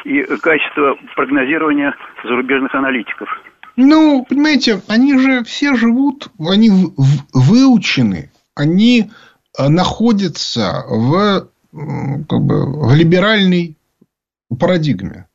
и 0.03 0.25
качества 0.39 0.97
прогнозирования 1.15 1.95
зарубежных 2.25 2.75
аналитиков? 2.75 3.29
Ну, 3.77 4.27
понимаете, 4.29 4.83
они 4.89 5.17
же 5.17 5.45
все 5.45 5.77
живут, 5.77 6.27
они 6.41 6.71
выучены, 7.33 8.33
они 8.57 9.13
э, 9.57 9.69
находятся 9.69 10.83
в, 10.89 11.47
как 12.29 12.41
бы, 12.41 12.89
в 12.89 12.93
либеральной 12.97 13.77
парадигме. 14.59 15.29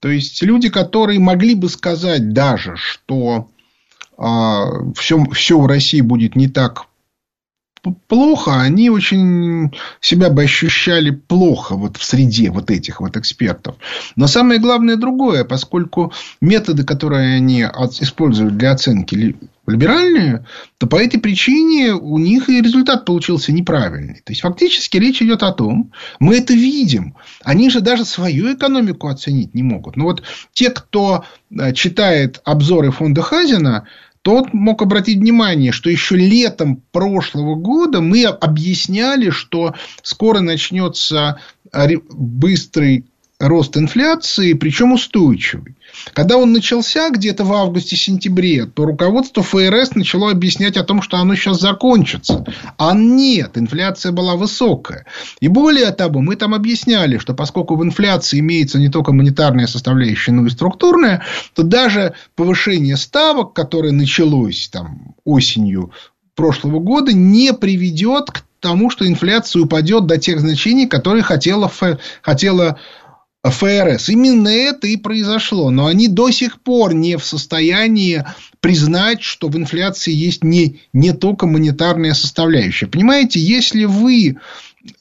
То 0.00 0.10
есть 0.10 0.42
люди, 0.42 0.68
которые 0.68 1.18
могли 1.18 1.54
бы 1.54 1.70
сказать 1.70 2.34
даже, 2.34 2.76
что 2.76 3.48
а, 4.18 4.66
все, 4.94 5.24
все 5.32 5.58
в 5.58 5.66
России 5.66 6.02
будет 6.02 6.36
не 6.36 6.46
так 6.46 6.87
плохо, 7.94 8.60
они 8.60 8.90
очень 8.90 9.72
себя 10.00 10.30
бы 10.30 10.42
ощущали 10.42 11.10
плохо 11.10 11.74
вот 11.74 11.96
в 11.96 12.04
среде 12.04 12.50
вот 12.50 12.70
этих 12.70 13.00
вот 13.00 13.16
экспертов. 13.16 13.76
Но 14.16 14.26
самое 14.26 14.60
главное 14.60 14.96
другое, 14.96 15.44
поскольку 15.44 16.12
методы, 16.40 16.84
которые 16.84 17.36
они 17.36 17.62
используют 17.62 18.56
для 18.56 18.72
оценки 18.72 19.36
либеральные, 19.66 20.46
то 20.78 20.86
по 20.86 20.96
этой 20.96 21.20
причине 21.20 21.92
у 21.92 22.18
них 22.18 22.48
и 22.48 22.60
результат 22.60 23.04
получился 23.04 23.52
неправильный. 23.52 24.22
То 24.24 24.32
есть, 24.32 24.40
фактически 24.40 24.96
речь 24.96 25.22
идет 25.22 25.42
о 25.42 25.52
том, 25.52 25.92
мы 26.18 26.38
это 26.38 26.54
видим, 26.54 27.14
они 27.44 27.70
же 27.70 27.80
даже 27.80 28.04
свою 28.04 28.54
экономику 28.54 29.08
оценить 29.08 29.54
не 29.54 29.62
могут. 29.62 29.96
Но 29.96 30.04
вот 30.04 30.22
те, 30.52 30.70
кто 30.70 31.24
э, 31.50 31.72
читает 31.74 32.40
обзоры 32.44 32.90
фонда 32.90 33.22
Хазина, 33.22 33.86
тот 34.28 34.52
мог 34.52 34.82
обратить 34.82 35.20
внимание, 35.20 35.72
что 35.72 35.88
еще 35.88 36.14
летом 36.14 36.82
прошлого 36.92 37.54
года 37.54 38.02
мы 38.02 38.24
объясняли, 38.24 39.30
что 39.30 39.74
скоро 40.02 40.40
начнется 40.40 41.40
быстрый 42.12 43.06
рост 43.38 43.76
инфляции, 43.76 44.52
причем 44.54 44.92
устойчивый. 44.92 45.76
Когда 46.12 46.36
он 46.36 46.52
начался 46.52 47.10
где-то 47.10 47.44
в 47.44 47.52
августе-сентябре, 47.52 48.66
то 48.66 48.84
руководство 48.84 49.42
ФРС 49.42 49.94
начало 49.94 50.30
объяснять 50.30 50.76
о 50.76 50.84
том, 50.84 51.02
что 51.02 51.18
оно 51.18 51.34
сейчас 51.34 51.60
закончится. 51.60 52.44
А 52.76 52.94
нет, 52.94 53.56
инфляция 53.56 54.12
была 54.12 54.34
высокая. 54.34 55.06
И 55.40 55.48
более 55.48 55.90
того, 55.92 56.20
мы 56.20 56.36
там 56.36 56.52
объясняли, 56.54 57.18
что 57.18 57.32
поскольку 57.32 57.76
в 57.76 57.84
инфляции 57.84 58.40
имеется 58.40 58.78
не 58.78 58.88
только 58.88 59.12
монетарная 59.12 59.66
составляющая, 59.66 60.32
но 60.32 60.46
и 60.46 60.50
структурная, 60.50 61.22
то 61.54 61.62
даже 61.62 62.14
повышение 62.34 62.96
ставок, 62.96 63.52
которое 63.52 63.92
началось 63.92 64.68
там 64.68 65.14
осенью 65.24 65.92
прошлого 66.34 66.80
года, 66.80 67.12
не 67.12 67.52
приведет 67.52 68.30
к 68.30 68.44
тому, 68.60 68.90
что 68.90 69.06
инфляция 69.06 69.62
упадет 69.62 70.06
до 70.06 70.18
тех 70.18 70.40
значений, 70.40 70.86
которые 70.86 71.22
хотела, 71.22 71.70
хотела 72.22 72.78
ФРС. 73.50 74.08
Именно 74.08 74.48
это 74.48 74.86
и 74.86 74.96
произошло. 74.96 75.70
Но 75.70 75.86
они 75.86 76.08
до 76.08 76.30
сих 76.30 76.60
пор 76.60 76.94
не 76.94 77.16
в 77.16 77.24
состоянии 77.24 78.24
признать, 78.60 79.22
что 79.22 79.48
в 79.48 79.56
инфляции 79.56 80.12
есть 80.12 80.44
не, 80.44 80.80
не 80.92 81.12
только 81.12 81.46
монетарная 81.46 82.14
составляющая. 82.14 82.86
Понимаете, 82.86 83.40
если 83.40 83.84
вы 83.84 84.38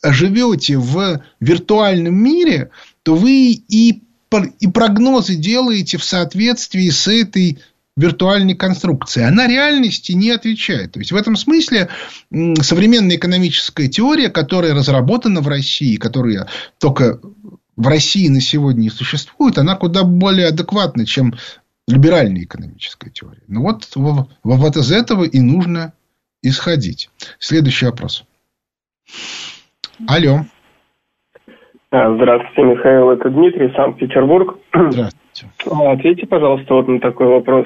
живете 0.04 0.78
в 0.78 1.22
виртуальном 1.40 2.16
мире, 2.16 2.72
то 3.04 3.16
вы 3.16 3.52
и, 3.52 4.02
и 4.60 4.68
прогнозы 4.68 5.36
делаете 5.36 5.98
в 5.98 6.04
соответствии 6.04 6.90
с 6.90 7.08
этой 7.08 7.60
виртуальной 7.98 8.54
конструкции. 8.54 9.24
Она 9.24 9.48
реальности 9.48 10.12
не 10.12 10.30
отвечает. 10.30 10.94
То 10.94 11.00
есть, 11.00 11.12
в 11.12 11.16
этом 11.16 11.36
смысле 11.36 11.90
современная 12.62 13.18
экономическая 13.18 13.88
теория, 13.88 14.30
которая 14.30 14.76
разработана 14.76 15.42
в 15.42 15.48
России, 15.48 15.96
которая 15.98 16.48
только 16.78 17.20
в 17.78 17.88
России 17.88 18.28
на 18.28 18.42
сегодня 18.42 18.90
существует, 18.90 19.58
она 19.58 19.76
куда 19.76 20.04
более 20.04 20.48
адекватна, 20.48 21.06
чем 21.06 21.34
либеральная 21.88 22.44
экономическая 22.44 23.10
теория. 23.10 23.44
Ну 23.48 23.62
вот, 23.62 23.84
вот 23.96 24.76
из 24.76 24.92
этого 24.92 25.24
и 25.24 25.40
нужно 25.40 25.94
исходить. 26.42 27.10
Следующий 27.40 27.86
вопрос. 27.86 28.26
Алло. 30.08 30.42
А, 31.90 32.14
здравствуйте, 32.16 32.64
Михаил. 32.64 33.12
Это 33.12 33.30
Дмитрий, 33.30 33.72
Санкт-Петербург. 33.76 34.58
Здравствуйте. 34.74 35.48
А, 35.72 35.92
ответьте, 35.94 36.28
пожалуйста, 36.28 36.74
вот 36.74 36.88
на 36.88 37.00
такой 37.00 37.28
вопрос. 37.28 37.66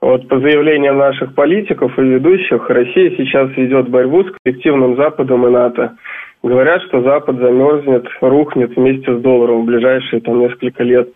Вот 0.00 0.28
по 0.28 0.38
заявлениям 0.38 0.98
наших 0.98 1.34
политиков 1.34 1.98
и 1.98 2.02
ведущих, 2.02 2.68
Россия 2.68 3.10
сейчас 3.16 3.50
ведет 3.56 3.88
борьбу 3.88 4.22
с 4.22 4.32
коллективным 4.42 4.96
Западом 4.96 5.46
и 5.46 5.50
НАТО. 5.50 5.96
Говорят, 6.44 6.82
что 6.82 7.00
Запад 7.00 7.36
замерзнет, 7.38 8.06
рухнет 8.20 8.76
вместе 8.76 9.16
с 9.16 9.22
долларом 9.22 9.62
в 9.62 9.64
ближайшие 9.64 10.20
там 10.20 10.40
несколько 10.40 10.84
лет. 10.84 11.08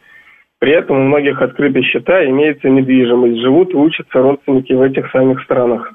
При 0.59 0.73
этом 0.73 0.97
у 0.97 1.03
многих 1.03 1.43
открыты 1.43 1.83
счета, 1.83 2.25
имеется 2.25 2.71
недвижимость, 2.71 3.43
живут 3.43 3.71
и 3.75 3.77
учатся 3.77 4.23
родственники 4.23 4.73
в 4.73 4.81
этих 4.81 5.11
самых 5.11 5.43
странах. 5.43 5.93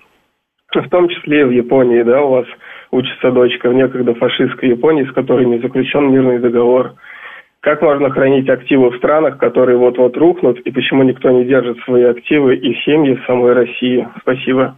В 0.71 0.87
том 0.87 1.09
числе 1.09 1.41
и 1.41 1.45
в 1.45 1.49
Японии, 1.49 2.03
да, 2.03 2.21
у 2.21 2.29
вас 2.29 2.45
учится 2.91 3.31
дочка 3.31 3.71
в 3.71 3.73
некогда 3.73 4.13
фашистской 4.13 4.69
Японии, 4.69 5.05
с 5.05 5.11
которой 5.13 5.47
не 5.47 5.57
заключен 5.57 6.11
мирный 6.11 6.37
договор. 6.37 6.93
Как 7.61 7.81
можно 7.81 8.11
хранить 8.11 8.47
активы 8.49 8.91
в 8.91 8.97
странах, 8.97 9.39
которые 9.39 9.79
вот-вот 9.79 10.15
рухнут, 10.15 10.59
и 10.59 10.69
почему 10.69 11.01
никто 11.01 11.31
не 11.31 11.45
держит 11.45 11.79
свои 11.85 12.03
активы 12.03 12.55
и 12.55 12.75
семьи 12.85 13.15
в 13.15 13.25
самой 13.25 13.53
России? 13.53 14.07
Спасибо. 14.21 14.75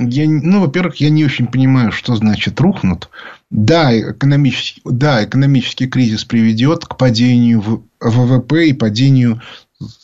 Я, 0.00 0.28
ну, 0.28 0.60
во-первых, 0.60 0.96
я 0.96 1.10
не 1.10 1.24
очень 1.24 1.48
понимаю, 1.48 1.90
что 1.90 2.14
значит 2.14 2.60
рухнут. 2.60 3.08
Да, 3.50 3.98
экономический, 3.98 4.80
да, 4.84 5.24
экономический 5.24 5.88
кризис 5.88 6.24
приведет 6.24 6.84
к 6.84 6.96
падению 6.96 7.82
ВВП 8.00 8.68
и 8.68 8.72
падению 8.72 9.40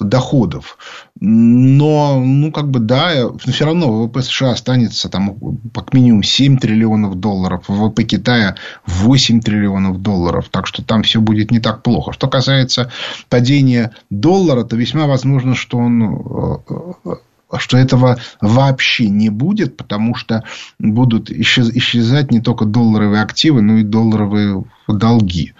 доходов. 0.00 0.78
Но, 1.20 2.20
ну, 2.20 2.52
как 2.52 2.70
бы, 2.70 2.80
да, 2.80 3.12
но 3.22 3.52
все 3.52 3.64
равно 3.64 3.92
ВВП 3.92 4.22
США 4.22 4.52
останется 4.52 5.08
там 5.08 5.36
как 5.72 5.92
минимум 5.92 6.22
7 6.22 6.58
триллионов 6.58 7.16
долларов, 7.16 7.64
ВВП 7.68 8.04
Китая 8.04 8.56
8 8.86 9.40
триллионов 9.40 10.00
долларов. 10.00 10.48
Так 10.50 10.66
что 10.66 10.84
там 10.84 11.02
все 11.02 11.20
будет 11.20 11.50
не 11.50 11.60
так 11.60 11.82
плохо. 11.82 12.12
Что 12.12 12.28
касается 12.28 12.90
падения 13.28 13.92
доллара, 14.10 14.64
то 14.64 14.76
весьма 14.76 15.06
возможно, 15.06 15.54
что 15.54 15.78
он 15.78 16.58
э, 17.04 17.16
что 17.58 17.76
этого 17.76 18.18
вообще 18.40 19.08
не 19.08 19.28
будет, 19.30 19.76
потому 19.76 20.14
что 20.14 20.44
будут 20.78 21.30
исчезать 21.30 22.30
не 22.30 22.40
только 22.40 22.64
долларовые 22.64 23.22
активы, 23.22 23.62
но 23.62 23.78
и 23.78 23.82
долларовые 23.82 24.64
долги. 24.88 25.54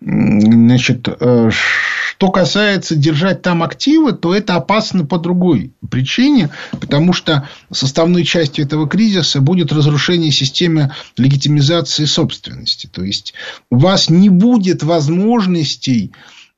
Значит, 0.00 1.08
э, 1.08 1.50
что 1.50 2.30
касается 2.30 2.94
держать 2.94 3.42
там 3.42 3.62
активы, 3.62 4.12
то 4.12 4.34
это 4.34 4.54
опасно 4.54 5.04
по 5.04 5.18
другой 5.18 5.72
причине, 5.90 6.50
потому 6.70 7.12
что 7.12 7.48
составной 7.70 8.24
частью 8.24 8.64
этого 8.64 8.88
кризиса 8.88 9.40
будет 9.40 9.72
разрушение 9.72 10.30
системы 10.30 10.92
легитимизации 11.16 12.04
собственности. 12.04 12.86
То 12.86 13.02
есть, 13.02 13.34
у 13.70 13.76
вас 13.76 14.08
не 14.08 14.28
будет 14.28 14.82
возможностей 14.82 16.12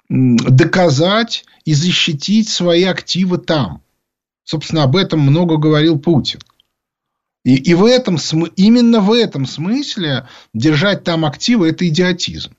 доказать 0.09 1.45
и 1.65 1.75
защитить 1.75 2.49
свои 2.49 2.85
активы 2.85 3.39
там. 3.39 3.81
Собственно, 4.45 4.85
об 4.85 4.97
этом 4.97 5.21
много 5.21 5.57
говорил 5.57 5.99
Путин. 5.99 6.41
И, 7.45 7.57
и 7.57 7.75
в 7.75 7.85
этом, 7.85 8.17
именно 8.57 9.01
в 9.01 9.13
этом 9.13 9.47
смысле 9.47 10.29
держать 10.55 11.05
там 11.05 11.25
активы– 11.25 11.69
это 11.71 11.87
идиотизм. 11.89 12.53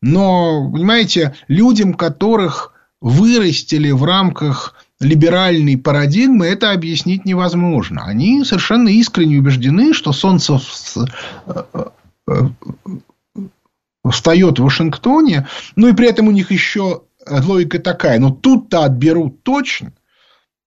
Но, 0.00 0.70
понимаете, 0.70 1.34
людям, 1.48 1.94
которых 1.94 2.74
вырастили 3.00 3.90
в 3.90 4.04
рамках 4.04 4.74
либеральной 5.00 5.76
парадигмы, 5.76 6.46
это 6.46 6.72
объяснить 6.72 7.24
невозможно. 7.24 8.04
Они 8.04 8.44
совершенно 8.44 8.88
искренне 8.88 9.38
убеждены, 9.38 9.92
что 9.92 10.12
Солнце 10.12 10.58
э, 11.46 11.84
э, 12.28 12.48
встает 14.08 14.58
в 14.58 14.64
Вашингтоне, 14.64 15.46
ну 15.76 15.88
и 15.88 15.92
при 15.92 16.08
этом 16.08 16.28
у 16.28 16.32
них 16.32 16.50
еще 16.50 17.02
логика 17.28 17.78
такая, 17.78 18.18
но 18.18 18.30
тут-то 18.30 18.84
отберут 18.84 19.42
точно. 19.42 19.92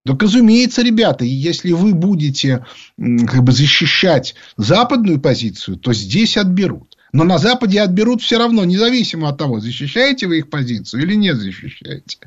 Так, 0.06 0.24
разумеется, 0.24 0.82
ребята, 0.82 1.26
если 1.26 1.72
вы 1.72 1.94
будете 1.94 2.66
как 2.98 3.44
бы, 3.44 3.52
защищать 3.52 4.36
западную 4.58 5.20
позицию, 5.20 5.78
то 5.78 5.94
здесь 5.94 6.38
отберут. 6.38 6.96
Но 7.12 7.24
на 7.24 7.40
Западе 7.40 7.82
отберут 7.82 8.22
все 8.22 8.38
равно, 8.38 8.66
независимо 8.66 9.30
от 9.30 9.38
того, 9.38 9.60
защищаете 9.60 10.28
вы 10.28 10.40
их 10.40 10.50
позицию 10.50 11.04
или 11.04 11.16
не 11.16 11.34
защищаете. 11.34 12.18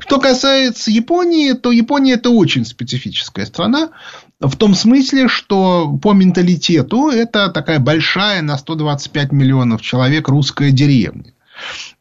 Что 0.00 0.18
касается 0.18 0.90
Японии, 0.90 1.52
то 1.52 1.70
Япония 1.70 2.14
это 2.14 2.30
очень 2.30 2.64
специфическая 2.64 3.46
страна. 3.46 3.90
В 4.40 4.56
том 4.56 4.74
смысле, 4.74 5.28
что 5.28 5.96
по 6.02 6.12
менталитету 6.12 7.08
это 7.08 7.50
такая 7.50 7.78
большая 7.78 8.42
на 8.42 8.58
125 8.58 9.32
миллионов 9.32 9.80
человек 9.80 10.28
русская 10.28 10.72
деревня. 10.72 11.32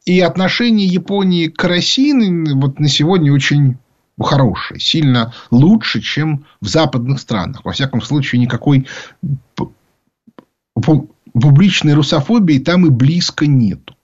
И 0.06 0.20
отношение 0.20 0.88
Японии 0.88 1.48
к 1.48 1.64
России 1.64 2.12
вот 2.54 2.80
на 2.80 2.90
сегодня 2.90 3.32
очень 3.32 3.78
хорошее, 4.20 4.80
сильно 4.80 5.34
лучше, 5.52 6.02
чем 6.02 6.46
в 6.62 6.68
западных 6.68 7.20
странах. 7.20 7.66
Во 7.66 7.72
всяком 7.72 8.02
случае, 8.02 8.42
никакой 8.42 8.88
публичной 11.34 11.94
русофобии 11.94 12.60
там 12.60 12.86
и 12.86 12.90
близко 12.90 13.46
нету. 13.46 13.96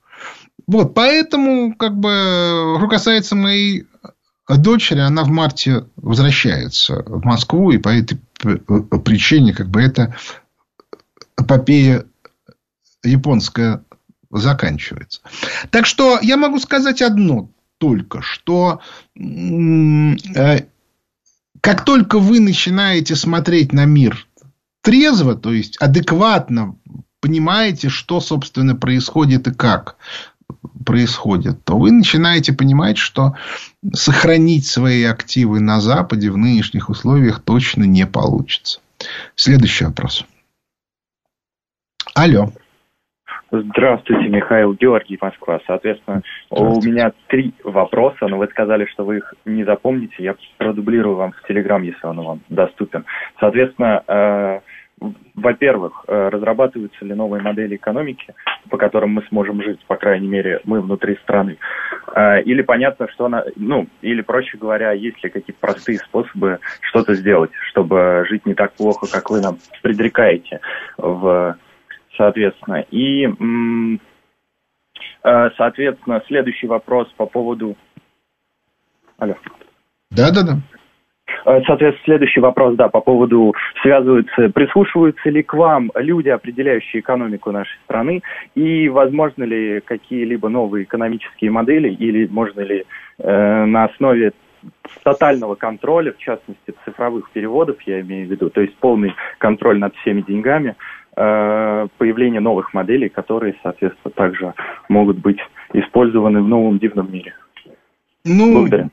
Вот, 0.68 0.94
поэтому, 0.94 1.76
как 1.76 1.98
бы, 1.98 2.76
что 2.78 2.88
касается 2.90 3.36
моей 3.36 3.86
дочери, 4.48 5.00
она 5.00 5.24
в 5.24 5.30
марте 5.30 5.86
возвращается 5.96 7.04
в 7.04 7.24
Москву, 7.26 7.72
и 7.72 7.78
по 7.78 7.90
этой 7.90 8.20
причине, 9.04 9.54
как 9.54 9.70
бы, 9.70 9.82
эта 9.82 10.16
эпопея 11.38 12.06
японская 13.04 13.84
заканчивается. 14.30 15.22
Так 15.70 15.86
что 15.86 16.20
я 16.22 16.38
могу 16.38 16.60
сказать 16.60 17.02
одно 17.02 17.50
только, 17.82 18.22
что 18.22 18.80
э, 19.16 20.60
как 21.62 21.84
только 21.84 22.20
вы 22.20 22.40
начинаете 22.40 23.16
смотреть 23.16 23.74
на 23.74 23.86
мир 23.86 24.28
трезво, 24.84 25.34
то 25.34 25.52
есть 25.52 25.78
адекватно 25.78 26.76
понимаете, 27.22 27.90
что, 27.90 28.22
собственно, 28.22 28.76
происходит 28.76 29.48
и 29.48 29.54
как 29.54 29.98
происходит, 30.86 31.64
то 31.64 31.76
вы 31.76 31.92
начинаете 31.92 32.54
понимать, 32.54 33.00
что 33.00 33.36
сохранить 33.94 34.68
свои 34.68 35.04
активы 35.04 35.60
на 35.60 35.82
Западе 35.82 36.30
в 36.30 36.38
нынешних 36.38 36.90
условиях 36.90 37.42
точно 37.42 37.86
не 37.86 38.06
получится. 38.06 38.80
Следующий 39.36 39.86
вопрос. 39.86 40.24
Алло. 42.14 42.54
Здравствуйте, 43.52 44.30
Михаил 44.30 44.74
Георгий, 44.74 45.18
Москва. 45.20 45.60
Соответственно, 45.68 46.22
у 46.50 46.82
меня 46.82 47.12
три 47.28 47.54
вопроса, 47.66 48.28
но 48.28 48.38
вы 48.38 48.48
сказали, 48.48 48.86
что 48.86 49.04
вы 49.04 49.18
их 49.18 49.34
не 49.44 49.66
запомните. 49.66 50.16
Я 50.20 50.36
продублирую 50.58 51.18
вам 51.18 51.34
в 51.34 51.48
Телеграм, 51.48 51.84
если 51.84 52.08
он 52.08 52.22
вам 52.22 52.40
доступен. 52.48 53.04
Соответственно, 53.42 54.04
э, 54.08 54.60
во-первых, 55.36 56.06
э, 56.08 56.30
разрабатываются 56.30 57.04
ли 57.04 57.14
новые 57.14 57.42
модели 57.42 57.76
экономики, 57.76 58.34
по 58.70 58.78
которым 58.78 59.10
мы 59.12 59.24
сможем 59.24 59.62
жить, 59.62 59.84
по 59.86 59.98
крайней 59.98 60.30
мере, 60.30 60.62
мы 60.64 60.80
внутри 60.80 61.18
страны. 61.18 61.58
Э, 62.16 62.42
или 62.44 62.62
понятно, 62.62 63.10
что 63.10 63.26
она, 63.26 63.44
ну, 63.58 63.86
или 64.02 64.22
проще 64.22 64.58
говоря, 64.58 64.94
есть 64.94 65.22
ли 65.26 65.30
какие-то 65.30 65.60
простые 65.60 65.98
способы 65.98 66.60
что-то 66.80 67.16
сделать, 67.16 67.52
чтобы 67.70 68.26
жить 68.30 68.46
не 68.46 68.54
так 68.54 68.72
плохо, 68.76 69.08
как 69.12 69.30
вы 69.30 69.42
нам 69.42 69.58
предрекаете 69.82 70.62
в 70.98 71.58
соответственно. 72.18 72.86
И, 72.92 73.28
э, 75.24 75.50
соответственно, 75.58 76.22
следующий 76.28 76.68
вопрос 76.68 77.08
по 77.18 77.26
поводу... 77.26 77.76
Алло. 79.18 79.36
Да-да-да. 80.12 80.58
Э, 81.46 81.62
соответственно, 81.66 82.04
следующий 82.06 82.40
вопрос, 82.40 82.76
да, 82.76 82.90
по 82.90 83.02
поводу 83.02 83.54
связываются, 83.82 84.50
прислушиваются 84.50 85.30
ли 85.30 85.44
к 85.44 85.54
вам 85.54 85.92
люди, 85.96 86.30
определяющие 86.30 87.02
экономику 87.02 87.52
нашей 87.52 87.78
страны, 87.86 88.22
и 88.56 88.90
возможно 88.90 89.44
ли 89.44 89.82
какие-либо 89.82 90.50
новые 90.50 90.84
экономические 90.84 91.52
модели, 91.52 91.90
или 91.90 92.28
можно 92.28 92.62
ли 92.62 92.86
э, 93.20 93.66
на 93.66 93.86
основе 93.86 94.34
тотального 95.04 95.56
контроля, 95.56 96.14
в 96.14 96.18
частности 96.18 96.76
цифровых 96.86 97.32
переводов, 97.32 97.82
я 97.84 98.02
имею 98.02 98.28
в 98.28 98.32
виду, 98.32 98.50
то 98.50 98.62
есть 98.62 98.76
полный 98.78 99.14
контроль 99.40 99.80
над 99.80 99.96
всеми 99.98 100.22
деньгами, 100.22 100.76
появление 101.14 102.40
новых 102.40 102.74
моделей, 102.74 103.10
которые, 103.10 103.56
соответственно, 103.62 104.12
также 104.12 104.54
могут 104.88 105.20
быть 105.20 105.40
использованы 105.74 106.42
в 106.42 106.48
новом 106.48 106.80
дивном 106.80 107.12
мире. 107.12 107.34
Ну, 108.24 108.54
Благодарю. 108.54 108.92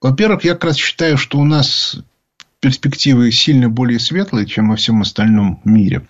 Во-первых, 0.00 0.44
я 0.44 0.52
как 0.52 0.64
раз 0.64 0.76
считаю, 0.76 1.16
что 1.16 1.38
у 1.38 1.44
нас 1.44 2.02
перспективы 2.60 3.32
сильно 3.32 3.68
более 3.68 3.98
светлые, 3.98 4.46
чем 4.46 4.70
во 4.70 4.76
всем 4.76 5.00
остальном 5.00 5.60
мире. 5.64 6.02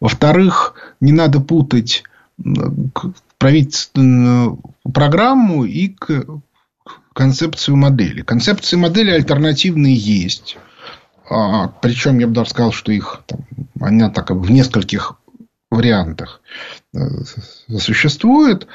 Во-вторых, 0.00 0.74
не 1.00 1.12
надо 1.12 1.40
путать 1.40 2.04
правительственную 3.38 4.60
программу 4.92 5.64
и 5.64 5.94
концепцию 7.14 7.76
модели. 7.76 8.22
Концепции 8.22 8.76
модели 8.76 9.10
альтернативные 9.10 9.94
есть. 9.94 10.58
А, 11.28 11.68
причем 11.68 12.18
я 12.18 12.26
бы 12.26 12.34
даже 12.34 12.50
сказал, 12.50 12.72
что 12.72 12.92
их 12.92 13.22
там, 13.26 13.40
она 13.80 14.10
так 14.10 14.30
в 14.30 14.50
нескольких 14.50 15.14
вариантах 15.70 16.42
э, 16.94 16.98
существует. 17.78 18.66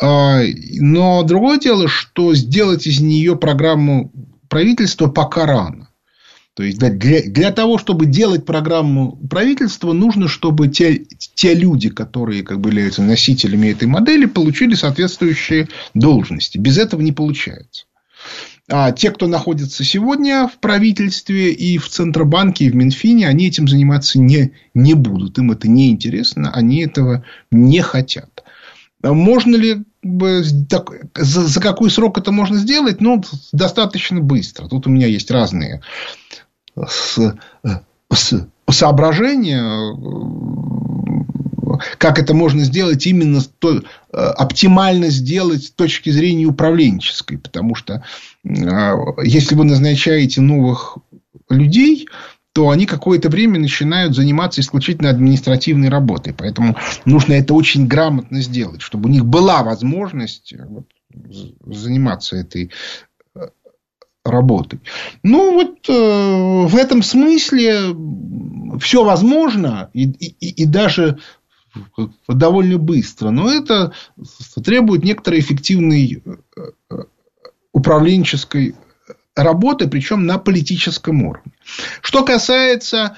А, 0.00 0.42
но 0.78 1.22
другое 1.22 1.58
дело, 1.58 1.88
что 1.88 2.34
сделать 2.34 2.86
из 2.86 3.00
нее 3.00 3.36
программу 3.36 4.12
правительства 4.48 5.08
пока 5.08 5.46
рано. 5.46 5.88
То 6.54 6.64
есть 6.64 6.78
для, 6.78 7.22
для 7.22 7.52
того, 7.52 7.78
чтобы 7.78 8.06
делать 8.06 8.44
программу 8.44 9.16
правительства, 9.30 9.92
нужно, 9.92 10.28
чтобы 10.28 10.68
те, 10.68 11.06
те 11.34 11.54
люди, 11.54 11.88
которые 11.88 12.42
как 12.42 12.60
бы 12.60 12.70
являются 12.70 13.02
носителями 13.02 13.68
этой 13.68 13.88
модели, 13.88 14.26
получили 14.26 14.74
соответствующие 14.74 15.68
должности. 15.94 16.58
Без 16.58 16.76
этого 16.76 17.00
не 17.00 17.12
получается. 17.12 17.86
А 18.72 18.92
те, 18.92 19.10
кто 19.10 19.26
находится 19.26 19.82
сегодня 19.82 20.46
в 20.46 20.58
правительстве 20.58 21.52
и 21.52 21.76
в 21.76 21.88
Центробанке, 21.88 22.66
и 22.66 22.70
в 22.70 22.76
Минфине, 22.76 23.26
они 23.26 23.48
этим 23.48 23.66
заниматься 23.66 24.20
не, 24.20 24.52
не 24.74 24.94
будут. 24.94 25.38
Им 25.38 25.50
это 25.50 25.68
не 25.68 25.90
интересно, 25.90 26.52
они 26.52 26.84
этого 26.84 27.24
не 27.50 27.80
хотят. 27.80 28.44
Можно 29.02 29.56
ли 29.56 29.84
так, 30.68 30.92
за, 31.16 31.46
за 31.46 31.60
какой 31.60 31.90
срок 31.90 32.18
это 32.18 32.30
можно 32.30 32.58
сделать? 32.58 33.00
Ну, 33.00 33.22
достаточно 33.52 34.20
быстро. 34.20 34.68
Тут 34.68 34.86
у 34.86 34.90
меня 34.90 35.08
есть 35.08 35.30
разные 35.32 35.82
с, 36.76 37.18
с, 38.12 38.46
соображения. 38.70 39.62
как 41.98 42.20
это 42.20 42.34
можно 42.34 42.62
сделать 42.62 43.06
именно 43.06 43.40
то, 43.58 43.78
э, 43.78 43.82
оптимально 44.12 45.08
сделать 45.08 45.64
с 45.64 45.70
точки 45.70 46.10
зрения 46.10 46.46
управленческой. 46.46 47.38
Потому 47.38 47.74
что 47.74 48.04
если 48.42 49.54
вы 49.54 49.64
назначаете 49.64 50.40
новых 50.40 50.98
людей, 51.48 52.08
то 52.52 52.70
они 52.70 52.86
какое-то 52.86 53.28
время 53.28 53.60
начинают 53.60 54.14
заниматься 54.14 54.60
исключительно 54.60 55.10
административной 55.10 55.88
работой. 55.88 56.34
Поэтому 56.34 56.76
нужно 57.04 57.34
это 57.34 57.54
очень 57.54 57.86
грамотно 57.86 58.40
сделать, 58.40 58.82
чтобы 58.82 59.08
у 59.08 59.12
них 59.12 59.24
была 59.24 59.62
возможность 59.62 60.54
вот, 60.68 60.86
заниматься 61.64 62.36
этой 62.36 62.70
э, 63.36 63.48
работой. 64.24 64.80
Ну, 65.22 65.52
вот 65.54 65.88
э, 65.88 66.66
в 66.66 66.74
этом 66.76 67.02
смысле 67.02 67.94
все 68.80 69.04
возможно 69.04 69.90
и, 69.92 70.04
и, 70.08 70.62
и 70.62 70.66
даже 70.66 71.18
довольно 72.26 72.78
быстро. 72.78 73.30
Но 73.30 73.48
это 73.48 73.92
требует 74.64 75.04
некоторой 75.04 75.38
эффективной 75.38 76.22
э, 76.90 77.04
управленческой 77.72 78.74
работы, 79.36 79.88
причем 79.88 80.26
на 80.26 80.38
политическом 80.38 81.24
уровне. 81.24 81.52
Что 82.02 82.24
касается 82.24 83.16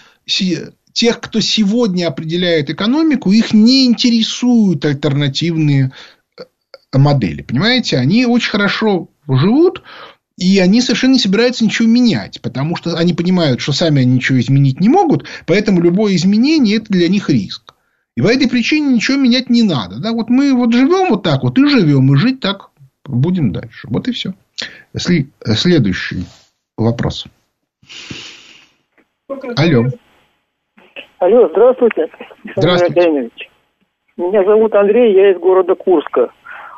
тех, 0.92 1.20
кто 1.20 1.40
сегодня 1.40 2.08
определяет 2.08 2.70
экономику, 2.70 3.32
их 3.32 3.52
не 3.52 3.86
интересуют 3.86 4.84
альтернативные 4.84 5.92
э, 6.38 6.98
модели. 6.98 7.42
Понимаете, 7.42 7.96
они 7.96 8.26
очень 8.26 8.50
хорошо 8.50 9.08
живут, 9.26 9.82
и 10.36 10.58
они 10.58 10.80
совершенно 10.80 11.12
не 11.12 11.18
собираются 11.18 11.64
ничего 11.64 11.88
менять, 11.88 12.40
потому 12.42 12.76
что 12.76 12.96
они 12.96 13.14
понимают, 13.14 13.60
что 13.60 13.72
сами 13.72 14.02
они 14.02 14.14
ничего 14.14 14.38
изменить 14.40 14.80
не 14.80 14.88
могут, 14.88 15.26
поэтому 15.46 15.80
любое 15.80 16.14
изменение– 16.16 16.76
это 16.78 16.92
для 16.92 17.08
них 17.08 17.30
риск. 17.30 17.74
И 18.16 18.20
по 18.20 18.26
этой 18.26 18.48
причине 18.48 18.94
ничего 18.94 19.16
менять 19.16 19.48
не 19.48 19.62
надо. 19.62 19.98
Да? 19.98 20.12
Вот 20.12 20.28
мы 20.28 20.52
вот 20.52 20.74
живем 20.74 21.08
вот 21.08 21.22
так 21.22 21.42
вот 21.42 21.58
и 21.58 21.66
живем, 21.66 22.12
и 22.12 22.18
жить 22.18 22.40
так 22.40 22.70
будем 23.06 23.52
дальше. 23.52 23.88
Вот 23.88 24.08
и 24.08 24.12
все. 24.12 24.34
Следующий 24.96 26.24
вопрос. 26.76 27.26
Алло. 29.56 29.84
Алло, 31.18 31.48
здравствуйте. 31.48 32.08
Здравствуйте. 32.56 33.30
Меня 34.16 34.44
зовут 34.44 34.74
Андрей, 34.74 35.14
я 35.14 35.32
из 35.32 35.38
города 35.38 35.74
Курска. 35.74 36.30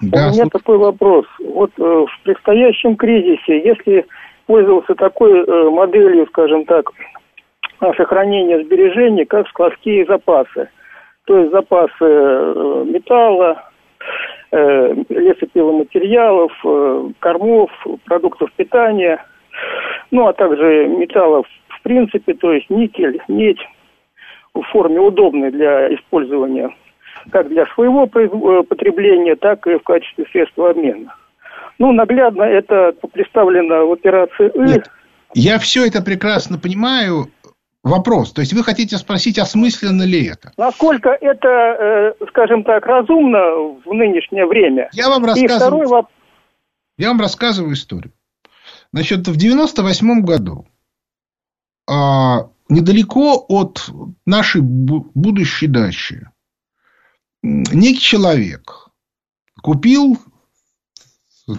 Да, 0.02 0.28
У 0.28 0.32
меня 0.32 0.46
такой 0.50 0.78
вопрос. 0.78 1.26
Вот 1.40 1.70
э, 1.78 1.82
в 1.82 2.22
предстоящем 2.24 2.96
кризисе, 2.96 3.64
если 3.64 4.06
пользоваться 4.46 4.94
такой 4.94 5.40
э, 5.40 5.70
моделью, 5.70 6.26
скажем 6.26 6.64
так, 6.66 6.90
сохранения 7.96 8.62
сбережений, 8.62 9.24
как 9.24 9.48
складские 9.48 10.04
запасы, 10.06 10.68
то 11.26 11.38
есть 11.38 11.52
запасы 11.52 11.90
э, 12.00 12.84
металла, 12.86 13.70
Э, 14.00 14.33
лесопиломатериалов, 14.52 16.52
э, 16.64 17.10
кормов, 17.18 17.70
продуктов 18.04 18.52
питания, 18.52 19.24
ну 20.10 20.28
а 20.28 20.32
также 20.32 20.88
металлов 20.88 21.46
в 21.68 21.82
принципе, 21.82 22.34
то 22.34 22.52
есть 22.52 22.70
никель, 22.70 23.20
медь 23.28 23.60
в 24.54 24.62
форме 24.72 25.00
удобной 25.00 25.50
для 25.50 25.94
использования 25.94 26.70
как 27.30 27.48
для 27.48 27.66
своего 27.74 28.04
э, 28.04 28.62
потребления, 28.64 29.36
так 29.36 29.66
и 29.66 29.76
в 29.76 29.82
качестве 29.82 30.26
средства 30.30 30.70
обмена. 30.70 31.14
Ну, 31.78 31.92
наглядно 31.92 32.42
это 32.42 32.94
представлено 33.12 33.86
в 33.86 33.92
операции 33.92 34.50
«И». 34.54 34.58
Нет, 34.58 34.90
я 35.34 35.58
все 35.58 35.86
это 35.86 36.02
прекрасно 36.02 36.58
понимаю 36.58 37.26
вопрос. 37.84 38.32
То 38.32 38.40
есть 38.40 38.52
вы 38.52 38.64
хотите 38.64 38.96
спросить, 38.96 39.38
осмысленно 39.38 40.02
ли 40.02 40.26
это? 40.26 40.52
Насколько 40.56 41.10
это, 41.10 41.48
э, 41.48 42.26
скажем 42.30 42.64
так, 42.64 42.84
разумно 42.86 43.38
в 43.84 43.92
нынешнее 43.92 44.46
время? 44.46 44.88
Я 44.92 45.08
вам 45.08 45.24
рассказываю. 45.24 45.88
Воп... 45.88 46.08
Я 46.98 47.08
вам 47.08 47.20
рассказываю 47.20 47.74
историю. 47.74 48.12
Значит, 48.92 49.28
в 49.28 49.36
98 49.36 50.22
году 50.22 50.66
а, 51.88 52.48
недалеко 52.68 53.44
от 53.48 53.90
нашей 54.24 54.62
будущей 54.62 55.66
дачи 55.66 56.28
некий 57.42 58.00
человек 58.00 58.88
купил 59.62 60.18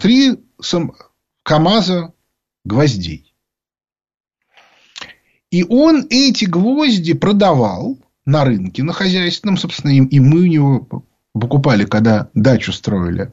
три 0.02 0.44
КАМАЗа 1.44 2.14
гвоздей. 2.64 3.25
И 5.56 5.64
он 5.64 6.06
эти 6.10 6.44
гвозди 6.44 7.14
продавал 7.14 7.98
на 8.26 8.44
рынке, 8.44 8.84
на 8.84 8.92
хозяйственном, 8.92 9.56
собственно, 9.56 9.92
и 9.92 10.20
мы 10.20 10.42
у 10.42 10.46
него 10.46 11.06
покупали, 11.32 11.86
когда 11.86 12.28
дачу 12.34 12.74
строили, 12.74 13.32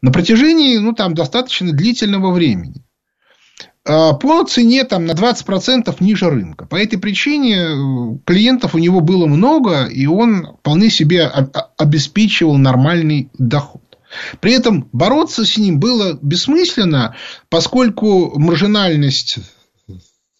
на 0.00 0.12
протяжении, 0.12 0.76
ну, 0.76 0.92
там, 0.92 1.14
достаточно 1.14 1.72
длительного 1.72 2.32
времени. 2.32 2.84
А, 3.84 4.12
по 4.12 4.44
цене 4.44 4.84
там 4.84 5.04
на 5.04 5.14
20% 5.14 5.96
ниже 5.98 6.30
рынка. 6.30 6.64
По 6.64 6.76
этой 6.76 6.96
причине 7.00 7.56
э, 7.56 8.18
клиентов 8.24 8.76
у 8.76 8.78
него 8.78 9.00
было 9.00 9.26
много, 9.26 9.86
и 9.86 10.06
он 10.06 10.56
вполне 10.60 10.90
себе 10.90 11.28
обеспечивал 11.76 12.56
нормальный 12.56 13.30
доход. 13.36 13.98
При 14.38 14.52
этом 14.52 14.88
бороться 14.92 15.44
с 15.44 15.58
ним 15.58 15.80
было 15.80 16.16
бессмысленно, 16.22 17.16
поскольку 17.48 18.38
маржинальность 18.38 19.40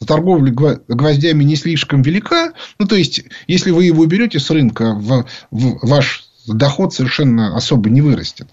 торговля 0.05 0.53
гвоздями 0.89 1.45
не 1.45 1.57
слишком 1.57 2.03
велика. 2.03 2.53
Ну, 2.79 2.87
то 2.87 2.97
есть, 2.97 3.23
если 3.47 3.71
вы 3.71 3.85
его 3.85 4.05
берете 4.07 4.39
с 4.39 4.51
рынка, 4.51 4.95
в, 4.95 5.27
в 5.51 5.89
ваш 5.89 6.29
доход 6.47 6.93
совершенно 6.93 7.57
особо 7.57 7.91
не 7.91 8.01
вырастет. 8.01 8.49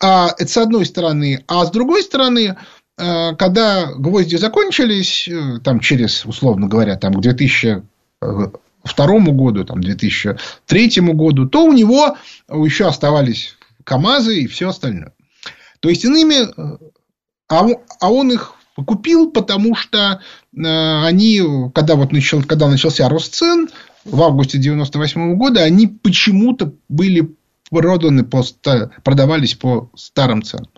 А 0.00 0.34
это 0.38 0.50
с 0.50 0.56
одной 0.56 0.86
стороны. 0.86 1.44
А 1.46 1.64
с 1.64 1.70
другой 1.70 2.02
стороны, 2.02 2.56
э, 2.96 3.36
когда 3.36 3.92
гвозди 3.94 4.36
закончились, 4.36 5.28
э, 5.28 5.58
там 5.62 5.80
через, 5.80 6.24
условно 6.24 6.68
говоря, 6.68 6.96
там, 6.96 7.14
к 7.14 7.20
2002 7.20 7.82
году, 9.32 9.64
там, 9.64 9.80
2003 9.80 11.12
году, 11.12 11.46
то 11.46 11.64
у 11.64 11.72
него 11.72 12.16
еще 12.48 12.86
оставались 12.86 13.56
КАМАЗы 13.84 14.40
и 14.40 14.46
все 14.46 14.68
остальное. 14.68 15.12
То 15.80 15.88
есть, 15.88 16.04
иными... 16.04 16.48
Э, 16.56 16.78
а, 17.46 17.66
а 18.00 18.10
он 18.10 18.32
их 18.32 18.54
купил, 18.82 19.30
потому 19.30 19.74
что 19.74 20.20
э, 20.56 21.04
они, 21.04 21.40
когда, 21.74 21.94
вот 21.94 22.12
начал, 22.12 22.42
когда 22.42 22.68
начался 22.68 23.08
рост 23.08 23.34
цен 23.34 23.68
в 24.04 24.22
августе 24.22 24.58
98 24.58 25.36
года, 25.36 25.62
они 25.62 25.86
почему-то 25.86 26.74
были 26.88 27.34
проданы 27.70 28.24
по, 28.24 28.42
продавались 29.02 29.54
по 29.54 29.90
старым 29.94 30.42
ценам. 30.42 30.68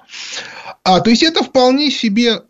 А, 0.84 1.00
то 1.00 1.10
есть, 1.10 1.22
это 1.22 1.42
вполне 1.42 1.90
себе 1.90 2.42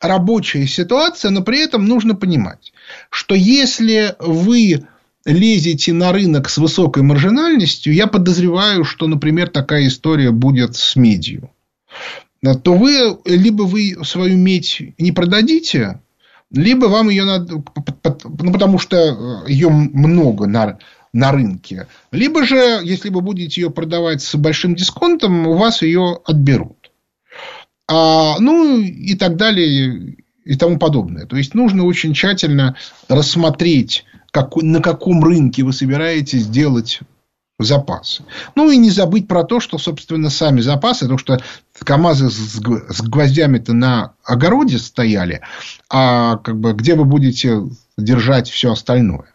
рабочая 0.00 0.66
ситуация, 0.66 1.30
но 1.30 1.42
при 1.42 1.60
этом 1.60 1.84
нужно 1.86 2.14
понимать, 2.14 2.72
что 3.10 3.34
если 3.34 4.14
вы 4.18 4.86
лезете 5.24 5.92
на 5.92 6.12
рынок 6.12 6.48
с 6.48 6.56
высокой 6.58 7.02
маржинальностью, 7.02 7.92
я 7.92 8.06
подозреваю, 8.06 8.84
что, 8.84 9.06
например, 9.06 9.48
такая 9.48 9.86
история 9.86 10.30
будет 10.30 10.76
с 10.76 10.96
медью 10.96 11.50
то 12.42 12.74
вы 12.74 13.18
либо 13.24 13.62
вы 13.62 13.96
свою 14.04 14.36
медь 14.36 14.82
не 14.98 15.12
продадите, 15.12 16.00
либо 16.50 16.86
вам 16.86 17.10
ее 17.10 17.24
надо, 17.24 17.62
ну, 18.42 18.52
потому 18.52 18.78
что 18.78 18.96
э, 18.96 19.50
ее 19.50 19.68
много 19.68 20.46
на, 20.46 20.78
на 21.12 21.32
рынке, 21.32 21.86
либо 22.10 22.44
же, 22.44 22.80
если 22.82 23.10
вы 23.10 23.20
будете 23.20 23.60
ее 23.60 23.70
продавать 23.70 24.22
с 24.22 24.34
большим 24.36 24.74
дисконтом, 24.74 25.46
у 25.46 25.56
вас 25.56 25.82
ее 25.82 26.20
отберут. 26.24 26.90
А, 27.88 28.38
ну, 28.38 28.78
и 28.80 29.14
так 29.14 29.36
далее, 29.36 30.16
и 30.44 30.54
тому 30.56 30.78
подобное. 30.78 31.26
То 31.26 31.36
есть, 31.36 31.54
нужно 31.54 31.84
очень 31.84 32.14
тщательно 32.14 32.76
рассмотреть, 33.08 34.04
как, 34.30 34.56
на 34.56 34.80
каком 34.80 35.22
рынке 35.24 35.64
вы 35.64 35.72
собираетесь 35.72 36.46
делать 36.46 37.00
запасы. 37.62 38.24
Ну, 38.54 38.70
и 38.70 38.76
не 38.76 38.90
забыть 38.90 39.28
про 39.28 39.44
то, 39.44 39.60
что, 39.60 39.78
собственно, 39.78 40.30
сами 40.30 40.60
запасы, 40.60 41.00
потому 41.00 41.18
что 41.18 41.38
КАМАЗы 41.84 42.30
с 42.30 43.00
гвоздями-то 43.02 43.72
на 43.72 44.14
огороде 44.24 44.78
стояли, 44.78 45.40
а 45.88 46.36
как 46.38 46.58
бы 46.58 46.72
где 46.72 46.94
вы 46.94 47.04
будете 47.04 47.62
держать 47.96 48.48
все 48.48 48.72
остальное. 48.72 49.26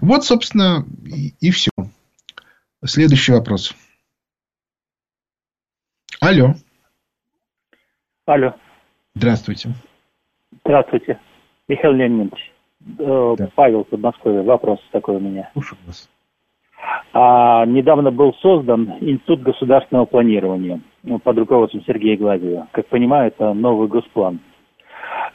Вот, 0.00 0.24
собственно, 0.24 0.84
и, 1.04 1.34
и 1.40 1.50
все. 1.50 1.70
Следующий 2.84 3.32
вопрос. 3.32 3.74
Алло. 6.20 6.54
Алло. 8.26 8.54
Здравствуйте. 9.14 9.74
Здравствуйте. 10.64 11.18
Михаил 11.66 11.92
Леонидович. 11.92 12.52
Э, 12.98 13.34
да. 13.38 13.50
Павел 13.54 13.84
Подмосковье. 13.84 14.42
Вопрос 14.42 14.80
такой 14.92 15.16
у 15.16 15.20
меня. 15.20 15.50
Слушаю 15.52 15.78
вас. 15.86 16.08
А, 17.12 17.64
недавно 17.66 18.10
был 18.10 18.34
создан 18.34 18.94
Институт 19.00 19.42
государственного 19.42 20.04
планирования 20.04 20.80
ну, 21.02 21.18
под 21.18 21.38
руководством 21.38 21.82
Сергея 21.86 22.16
Глазева. 22.16 22.68
Как 22.72 22.86
понимаю, 22.86 23.28
это 23.28 23.54
новый 23.54 23.88
госплан. 23.88 24.40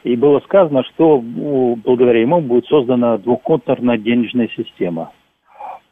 И 0.03 0.15
было 0.15 0.39
сказано, 0.41 0.83
что 0.83 1.21
благодаря 1.21 2.21
ему 2.21 2.41
будет 2.41 2.65
создана 2.67 3.17
двухконтурная 3.17 3.97
денежная 3.97 4.49
система. 4.55 5.11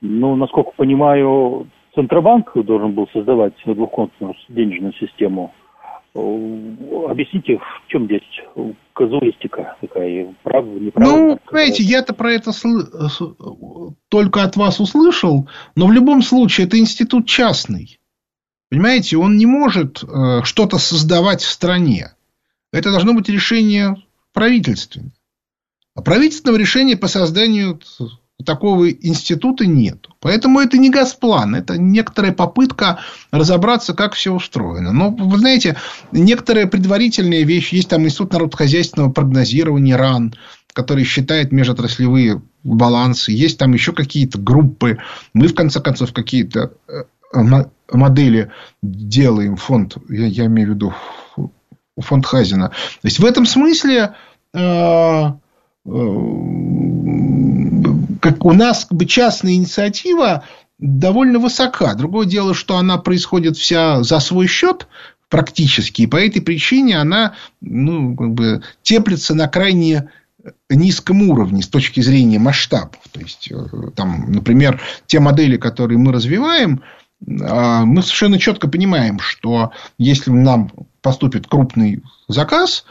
Ну, 0.02 0.36
насколько 0.36 0.72
понимаю, 0.76 1.68
Центробанк 1.96 2.52
должен 2.56 2.92
был 2.94 3.08
создавать 3.14 3.54
двухконтурную 3.66 4.36
денежную 4.50 4.94
систему. 4.94 5.52
Объясните, 6.14 7.58
в 7.58 7.88
чем 7.88 8.06
здесь 8.06 8.22
казуистика 8.94 9.76
такая, 9.82 10.36
прав, 10.44 10.66
Ну, 10.96 11.40
понимаете, 11.46 11.84
я-то 11.84 12.14
про 12.14 12.34
это 12.34 12.52
только 14.10 14.44
от 14.44 14.56
вас 14.56 14.80
услышал, 14.80 15.50
но 15.76 15.88
в 15.88 15.92
любом 15.92 16.22
случае 16.22 16.68
это 16.68 16.78
институт 16.78 17.28
частный. 17.28 18.00
Понимаете, 18.70 19.18
он 19.18 19.38
не 19.38 19.46
может 19.46 20.02
э, 20.02 20.44
что-то 20.44 20.78
создавать 20.78 21.42
в 21.42 21.50
стране. 21.50 22.14
Это 22.72 22.92
должно 22.92 23.14
быть 23.14 23.28
решение 23.28 24.02
правительственное. 24.34 25.12
А 25.94 26.02
правительственного 26.02 26.58
решения 26.58 26.96
по 26.96 27.08
созданию 27.08 27.82
такого 28.44 28.90
института 28.90 29.66
нет. 29.66 30.08
Поэтому 30.20 30.60
это 30.60 30.78
не 30.78 30.90
Газплан, 30.90 31.56
это 31.56 31.78
некоторая 31.78 32.32
попытка 32.32 33.00
разобраться, 33.32 33.94
как 33.94 34.14
все 34.14 34.34
устроено. 34.34 34.92
Но, 34.92 35.10
вы 35.10 35.38
знаете, 35.38 35.78
некоторые 36.12 36.68
предварительные 36.68 37.44
вещи. 37.44 37.76
Есть 37.76 37.90
там 37.90 38.04
Институт 38.04 38.34
народхозяйственного 38.34 39.12
прогнозирования 39.12 39.98
РАН, 39.98 40.36
который 40.74 41.04
считает 41.04 41.52
межотраслевые 41.52 42.42
балансы. 42.64 43.32
Есть 43.32 43.58
там 43.58 43.74
еще 43.74 43.94
какие-то 43.94 44.38
группы. 44.38 45.00
Мы, 45.34 45.48
в 45.48 45.56
конце 45.56 45.82
концов, 45.82 46.14
какие-то 46.14 46.74
э, 46.88 47.04
модели 47.92 48.52
делаем, 48.82 49.56
фонд, 49.56 49.98
я, 50.10 50.28
я 50.28 50.46
имею 50.46 50.70
в 50.70 50.74
виду 50.76 50.94
фонд 51.98 52.26
Хазина. 52.26 52.70
То 52.70 53.06
есть, 53.08 53.20
в 53.20 53.26
этом 53.26 53.46
смысле 53.46 54.16
э, 54.54 54.60
э, 54.60 55.32
как 58.22 58.46
у 58.46 58.54
нас 58.54 58.86
как 58.86 58.98
бы 58.98 59.06
частная 59.06 59.54
инициатива 59.54 60.46
довольно 60.78 61.40
высока. 61.40 61.94
Другое 61.96 62.26
дело, 62.26 62.54
что 62.54 62.78
она 62.78 62.98
происходит 62.98 63.58
вся 63.58 64.04
за 64.04 64.20
свой 64.20 64.48
счет 64.48 64.88
практически, 65.30 66.04
и 66.04 66.08
по 66.08 66.18
этой 66.18 66.42
причине 66.42 67.00
она 67.00 67.36
ну, 67.62 68.16
как 68.16 68.34
бы 68.34 68.64
теплится 68.82 69.34
на 69.34 69.48
крайне 69.48 70.10
низком 70.70 71.30
уровне 71.30 71.62
с 71.62 71.68
точки 71.68 72.02
зрения 72.02 72.40
масштабов. 72.40 73.00
То 73.12 73.20
есть, 73.20 73.52
э, 73.52 73.56
там, 73.96 74.32
например, 74.32 74.82
те 75.06 75.20
модели, 75.20 75.58
которые 75.58 75.98
мы 75.98 76.12
развиваем, 76.12 76.82
а, 77.44 77.86
мы 77.86 78.02
совершенно 78.02 78.40
четко 78.40 78.68
понимаем, 78.68 79.20
что 79.20 79.72
если 79.98 80.32
нам 80.32 80.72
поступит 81.02 81.48
крупный 81.48 82.02
заказ, 82.28 82.86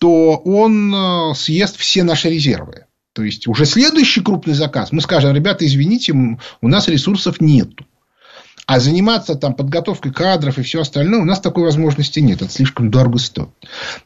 то 0.00 0.36
он 0.36 0.94
э, 0.94 1.34
съест 1.34 1.76
все 1.76 2.04
наши 2.04 2.30
резервы. 2.30 2.86
То 3.12 3.22
есть, 3.22 3.46
уже 3.46 3.66
следующий 3.66 4.22
крупный 4.22 4.54
заказ, 4.54 4.92
мы 4.92 5.00
скажем, 5.00 5.34
ребята, 5.34 5.66
извините, 5.66 6.12
у 6.12 6.68
нас 6.68 6.88
ресурсов 6.88 7.40
нету. 7.40 7.86
А 8.66 8.78
заниматься 8.78 9.34
там 9.34 9.54
подготовкой 9.54 10.12
кадров 10.12 10.58
и 10.58 10.62
все 10.62 10.80
остальное 10.80 11.20
у 11.20 11.24
нас 11.24 11.40
такой 11.40 11.64
возможности 11.64 12.20
нет. 12.20 12.42
Это 12.42 12.50
слишком 12.50 12.90
дорого 12.90 13.18
стоит. 13.18 13.50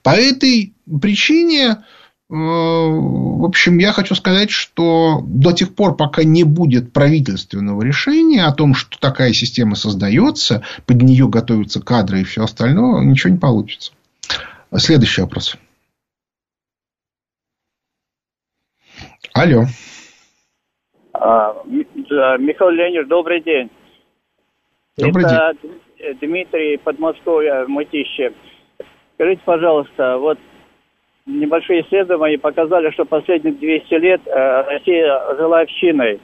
По 0.03 0.11
этой 0.11 0.75
причине 1.01 1.79
Э, 2.29 2.35
в 2.35 3.45
общем, 3.45 3.79
я 3.79 3.93
хочу 3.93 4.15
сказать, 4.17 4.51
что 4.51 5.23
до 5.25 5.53
тех 5.53 5.75
пор, 5.75 5.97
пока 5.97 6.25
не 6.25 6.43
будет 6.43 6.93
правительственного 6.93 7.83
решения 7.83 8.45
о 8.45 8.53
том, 8.53 8.75
что 8.75 8.99
такая 8.99 9.33
система 9.33 9.77
создается, 9.77 10.63
под 10.87 11.03
нее 11.03 11.29
готовятся 11.29 11.81
кадры 11.81 12.23
и 12.23 12.25
все 12.25 12.43
остальное, 12.43 13.05
ничего 13.05 13.33
не 13.33 13.39
получится. 13.39 13.93
Следующий 14.77 15.21
вопрос. 15.21 15.57
Алло. 19.37 19.65
А, 21.13 21.55
Михаил 21.67 22.71
Леонидович, 22.71 23.07
добрый 23.07 23.41
день. 23.43 23.69
Добрый 24.97 25.27
Это 25.27 25.53
день. 25.63 26.19
Дмитрий 26.23 26.79
Подмосковье, 26.79 27.67
Мытище. 27.69 28.33
Скажите, 29.15 29.43
пожалуйста, 29.45 30.17
вот 30.17 30.39
небольшие 31.27 31.83
исследования 31.83 32.39
показали, 32.39 32.91
что 32.93 33.05
последние 33.05 33.53
200 33.53 33.95
лет 33.97 34.23
э, 34.27 34.63
Россия 34.71 35.37
жила 35.37 35.61
общиной. 35.61 36.19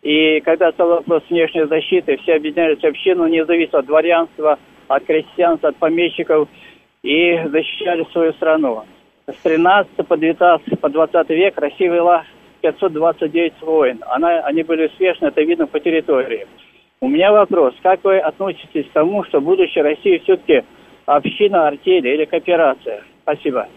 И 0.00 0.40
когда 0.40 0.72
стал 0.72 0.88
вопрос 0.88 1.24
внешней 1.28 1.66
защиты, 1.66 2.16
все 2.22 2.36
объединялись 2.36 2.80
в 2.80 2.84
общину, 2.86 3.26
не 3.26 3.44
зависит 3.44 3.74
от 3.74 3.84
дворянства, 3.84 4.58
от 4.88 5.04
крестьянства, 5.04 5.68
от 5.70 5.76
помещиков, 5.76 6.48
и 7.02 7.38
защищали 7.48 8.06
свою 8.12 8.32
страну. 8.32 8.84
С 9.26 9.36
13 9.42 10.06
по 10.06 10.16
19, 10.16 10.80
по 10.80 10.88
20 10.88 11.28
век 11.30 11.58
Россия 11.58 11.92
вела 11.92 12.24
529 12.72 13.62
войн. 13.62 14.02
Она, 14.08 14.40
они 14.40 14.62
были 14.62 14.86
успешны, 14.86 15.26
это 15.26 15.42
видно 15.42 15.66
по 15.66 15.80
территории. 15.80 16.46
У 17.00 17.08
меня 17.08 17.30
вопрос, 17.32 17.74
как 17.82 18.02
вы 18.04 18.18
относитесь 18.18 18.88
к 18.88 18.92
тому, 18.92 19.24
что 19.24 19.40
будущее 19.40 19.84
России 19.84 20.18
все-таки 20.24 20.64
община, 21.04 21.68
артели 21.68 22.08
или 22.08 22.24
кооперация? 22.24 23.04
Спасибо. 23.22 23.68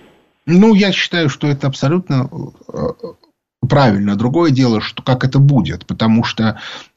Ну, 0.45 0.73
я 0.73 0.91
считаю, 0.91 1.29
что 1.29 1.47
это 1.47 1.67
абсолютно 1.67 2.29
э, 2.73 3.07
правильно. 3.67 4.15
Другое 4.15 4.51
дело, 4.51 4.81
что 4.81 5.03
как 5.03 5.23
это 5.23 5.39
будет, 5.39 5.85
потому 5.85 6.23
что 6.23 6.43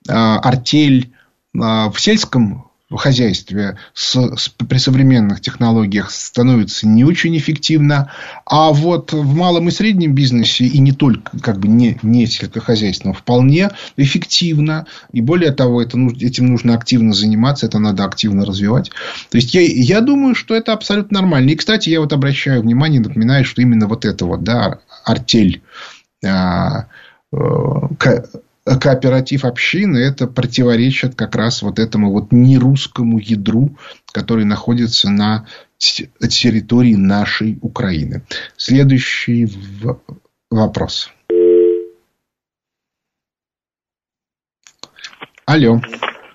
э, 0.08 0.12
артель 0.12 1.12
э, 1.54 1.58
в 1.58 1.94
сельском 1.98 2.70
хозяйстве 2.96 3.76
с, 3.94 4.14
с, 4.36 4.48
при 4.48 4.78
современных 4.78 5.40
технологиях 5.40 6.10
становится 6.10 6.86
не 6.86 7.04
очень 7.04 7.36
эффективно, 7.36 8.10
а 8.46 8.72
вот 8.72 9.12
в 9.12 9.34
малом 9.34 9.68
и 9.68 9.70
среднем 9.70 10.14
бизнесе 10.14 10.64
и 10.64 10.78
не 10.78 10.92
только 10.92 11.38
как 11.40 11.58
бы 11.58 11.68
не, 11.68 11.98
не 12.02 12.26
сельскохозяйственном 12.26 13.14
вполне 13.14 13.70
эффективно. 13.96 14.86
И 15.12 15.20
более 15.20 15.52
того, 15.52 15.82
это, 15.82 15.98
этим 16.20 16.46
нужно 16.46 16.74
активно 16.74 17.12
заниматься, 17.12 17.66
это 17.66 17.78
надо 17.78 18.04
активно 18.04 18.44
развивать. 18.44 18.90
То 19.30 19.36
есть, 19.36 19.54
я, 19.54 19.62
я 19.62 20.00
думаю, 20.00 20.34
что 20.34 20.54
это 20.54 20.72
абсолютно 20.72 21.20
нормально. 21.20 21.50
И, 21.50 21.56
кстати, 21.56 21.90
я 21.90 22.00
вот 22.00 22.12
обращаю 22.12 22.62
внимание, 22.62 23.00
напоминаю, 23.00 23.44
что 23.44 23.62
именно 23.62 23.86
вот 23.86 24.04
это 24.04 24.26
вот, 24.26 24.42
да, 24.42 24.78
артель 25.04 25.62
а, 26.24 26.86
э, 27.32 27.36
кооператив 28.64 29.44
общины, 29.44 29.98
это 29.98 30.26
противоречит 30.26 31.14
как 31.14 31.34
раз 31.34 31.62
вот 31.62 31.78
этому 31.78 32.12
вот 32.12 32.32
нерусскому 32.32 33.18
ядру, 33.18 33.76
который 34.12 34.44
находится 34.44 35.10
на 35.10 35.46
территории 35.78 36.94
нашей 36.94 37.58
Украины. 37.60 38.22
Следующий 38.56 39.48
вопрос. 40.50 41.10
Алло. 45.44 45.80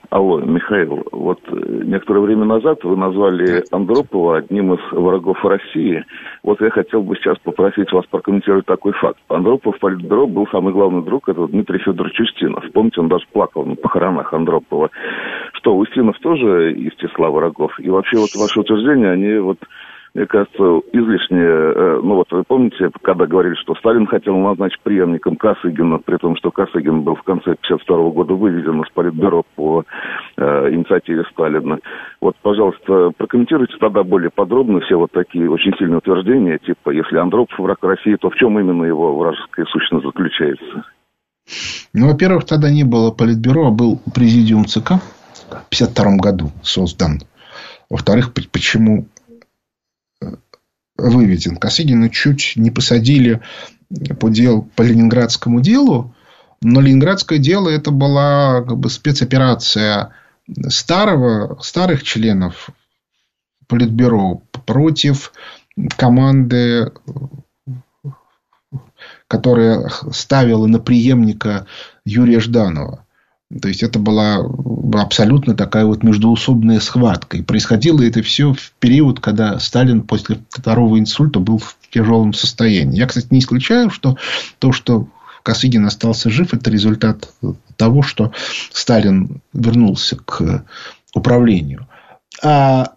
Алло, 0.10 0.40
Михаил, 0.40 1.06
вот 1.12 1.40
э, 1.48 1.82
некоторое 1.84 2.22
время 2.22 2.46
назад 2.46 2.82
вы 2.86 2.96
назвали 2.96 3.66
Андропова 3.72 4.38
одним 4.38 4.74
из 4.74 4.80
врагов 4.92 5.44
России. 5.44 6.06
Вот 6.44 6.62
я 6.62 6.70
хотел 6.70 7.04
бы 7.04 7.18
сейчас 7.18 7.38
попросить 7.40 7.92
вас 7.92 8.06
прокомментировать 8.06 8.66
такой 8.66 8.94
факт. 8.94 9.20
Андропов 9.28 9.78
Политбюро 9.80 10.26
был 10.26 10.48
самый 10.48 10.72
главный 10.72 11.04
друг, 11.04 11.28
это 11.28 11.46
Дмитрий 11.48 11.80
Федорович 11.80 12.22
Устинов. 12.22 12.64
Помните, 12.72 13.02
он 13.02 13.10
даже 13.10 13.26
плакал 13.34 13.66
на 13.66 13.76
похоронах 13.76 14.34
Андропова. 14.34 14.92
Что, 15.54 15.76
Устинов 15.76 16.18
тоже 16.20 16.72
из 16.72 16.94
числа 16.96 17.30
врагов? 17.30 17.78
И 17.78 17.90
вообще 17.90 18.18
вот 18.18 18.30
ваши 18.36 18.62
утверждения, 18.62 19.10
они 19.10 19.40
вот 19.40 19.58
мне 20.18 20.26
кажется, 20.26 20.82
излишне, 20.94 21.44
э, 21.44 22.00
ну 22.02 22.16
вот 22.16 22.32
вы 22.32 22.44
помните, 22.44 22.90
когда 23.04 23.28
говорили, 23.28 23.54
что 23.54 23.76
Сталин 23.76 24.08
хотел 24.08 24.36
назначить 24.36 24.82
преемником 24.82 25.36
Косыгина, 25.36 26.00
при 26.00 26.18
том, 26.18 26.36
что 26.38 26.50
Косыгин 26.50 27.04
был 27.04 27.14
в 27.14 27.22
конце 27.22 27.52
1952 27.52 28.10
года 28.10 28.34
выведен 28.34 28.82
из 28.82 28.90
Политбюро 28.90 29.44
по 29.56 29.84
э, 30.38 30.70
инициативе 30.72 31.24
Сталина. 31.32 31.78
Вот, 32.20 32.36
пожалуйста, 32.42 33.12
прокомментируйте 33.16 33.76
тогда 33.80 34.02
более 34.02 34.32
подробно 34.32 34.80
все 34.80 34.96
вот 34.96 35.12
такие 35.12 35.52
очень 35.52 35.78
сильные 35.78 36.00
утверждения, 36.00 36.58
типа, 36.58 36.90
если 36.90 37.18
Андропов 37.18 37.60
враг 37.60 37.78
России, 37.84 38.16
то 38.16 38.32
в 38.32 38.36
чем 38.38 38.60
именно 38.60 38.86
его 38.86 39.16
вражеская 39.16 39.68
сущность 39.68 40.04
заключается? 40.04 40.84
Ну, 41.94 42.08
во-первых, 42.08 42.46
тогда 42.46 42.72
не 42.72 42.86
было 42.86 43.12
Политбюро, 43.12 43.68
а 43.68 43.72
был 43.72 44.02
президиум 44.16 44.66
ЦК 44.66 44.98
в 44.98 45.70
1952 45.70 46.16
году 46.18 46.50
создан. 46.64 47.20
Во-вторых, 47.92 48.34
почему 48.34 49.06
выведен. 50.98 51.58
Косыгина 51.58 52.10
чуть 52.10 52.54
не 52.56 52.72
посадили 52.72 53.42
по, 54.20 54.30
дел, 54.30 54.70
по 54.76 54.82
ленинградскому 54.82 55.62
делу, 55.62 56.16
но 56.62 56.82
ленинградское 56.82 57.40
дело 57.40 57.70
это 57.70 57.92
была 57.92 58.64
как 58.64 58.78
бы 58.78 58.90
спецоперация 58.90 60.14
старого, 60.68 61.60
старых 61.62 62.04
членов 62.04 62.70
Политбюро 63.68 64.42
против 64.66 65.34
команды, 65.98 66.92
которая 69.28 69.92
ставила 70.12 70.68
на 70.68 70.80
преемника 70.80 71.68
Юрия 72.06 72.40
Жданова. 72.40 73.06
То 73.62 73.70
есть, 73.70 73.82
это 73.82 73.98
была 73.98 74.44
абсолютно 74.94 75.56
такая 75.56 75.86
вот 75.86 76.04
междуусобная 76.04 76.80
схватка. 76.80 77.38
И 77.38 77.44
происходило 77.44 78.02
это 78.02 78.22
все 78.22 78.54
в 78.54 78.74
период, 78.80 79.20
когда 79.20 79.60
Сталин 79.60 80.02
после 80.02 80.40
второго 80.50 81.00
инсульта 81.00 81.40
был 81.40 81.60
в 81.60 81.78
тяжелом 81.92 82.34
состоянии. 82.34 82.98
Я, 82.98 83.08
кстати, 83.08 83.28
не 83.32 83.40
исключаю, 83.40 83.90
что 83.90 84.18
то, 84.60 84.72
что 84.74 85.08
Косыгин 85.44 85.86
остался 85.86 86.30
жив, 86.30 86.54
это 86.54 86.70
результат 86.70 87.30
того, 87.78 88.02
что 88.02 88.34
Сталин 88.74 89.42
вернулся 89.54 90.18
к 90.18 90.66
управлению. 91.14 91.88
А 92.44 92.96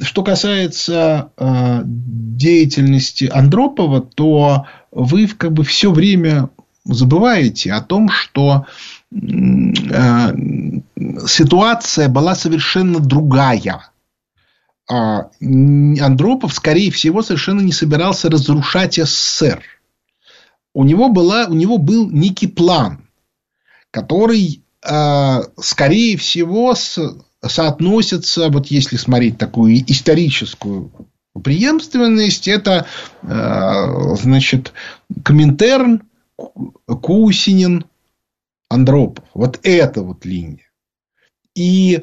что 0.00 0.22
касается 0.22 1.32
э, 1.36 1.82
деятельности 1.84 3.30
Андропова, 3.30 4.00
то 4.00 4.66
вы 4.90 5.26
как 5.26 5.52
бы 5.52 5.64
все 5.64 5.92
время 5.92 6.48
забываете 6.84 7.72
о 7.72 7.82
том, 7.82 8.08
что 8.08 8.64
э, 8.64 8.95
ситуация 11.26 12.08
была 12.08 12.34
совершенно 12.34 13.00
другая. 13.00 13.90
А 14.88 15.30
Андропов, 15.40 16.54
скорее 16.54 16.90
всего, 16.90 17.22
совершенно 17.22 17.60
не 17.60 17.72
собирался 17.72 18.30
разрушать 18.30 18.94
СССР. 18.94 19.62
У 20.74 20.84
него, 20.84 21.08
была, 21.08 21.46
у 21.46 21.54
него 21.54 21.78
был 21.78 22.10
некий 22.10 22.46
план, 22.46 23.08
который, 23.90 24.62
э, 24.86 25.40
скорее 25.58 26.16
всего, 26.18 26.74
соотносится, 27.44 28.48
вот 28.48 28.66
если 28.66 28.96
смотреть 28.96 29.38
такую 29.38 29.76
историческую 29.90 30.92
преемственность, 31.42 32.46
это, 32.46 32.86
э, 33.22 34.16
значит, 34.20 34.72
Коминтерн, 35.24 36.02
Кусинин, 36.86 37.86
Андропов. 38.68 39.24
Вот 39.34 39.60
эта 39.62 40.02
вот 40.02 40.24
линия. 40.24 40.70
И 41.54 42.02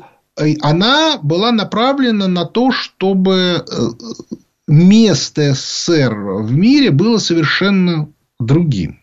она 0.62 1.20
была 1.22 1.52
направлена 1.52 2.28
на 2.28 2.46
то, 2.46 2.72
чтобы 2.72 3.34
э, 3.36 3.64
место 4.68 5.54
СССР 5.54 6.14
в 6.14 6.52
мире 6.52 6.92
было 6.92 7.18
совершенно 7.18 8.12
другим. 8.40 9.00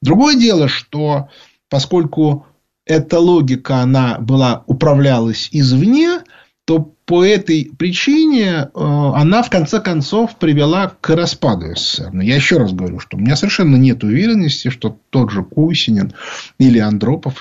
Другое 0.00 0.36
дело, 0.36 0.68
что 0.68 1.28
поскольку 1.68 2.46
эта 2.86 3.18
логика, 3.18 3.78
она 3.78 4.18
была, 4.18 4.62
управлялась 4.66 5.48
извне, 5.52 6.20
то 6.66 6.80
по 6.80 7.24
этой 7.24 7.70
причине 7.78 8.48
э, 8.48 8.68
она 8.74 9.44
в 9.44 9.50
конце 9.50 9.80
концов 9.80 10.36
привела 10.36 10.88
к 11.00 11.14
распаду 11.14 11.76
СССР. 11.76 12.10
Но 12.12 12.22
я 12.22 12.34
еще 12.34 12.58
раз 12.58 12.72
говорю, 12.72 12.98
что 12.98 13.16
у 13.16 13.20
меня 13.20 13.36
совершенно 13.36 13.76
нет 13.76 14.02
уверенности, 14.02 14.68
что 14.68 14.98
тот 15.10 15.30
же 15.30 15.44
Кусинин 15.44 16.12
или 16.58 16.80
Андропов 16.80 17.40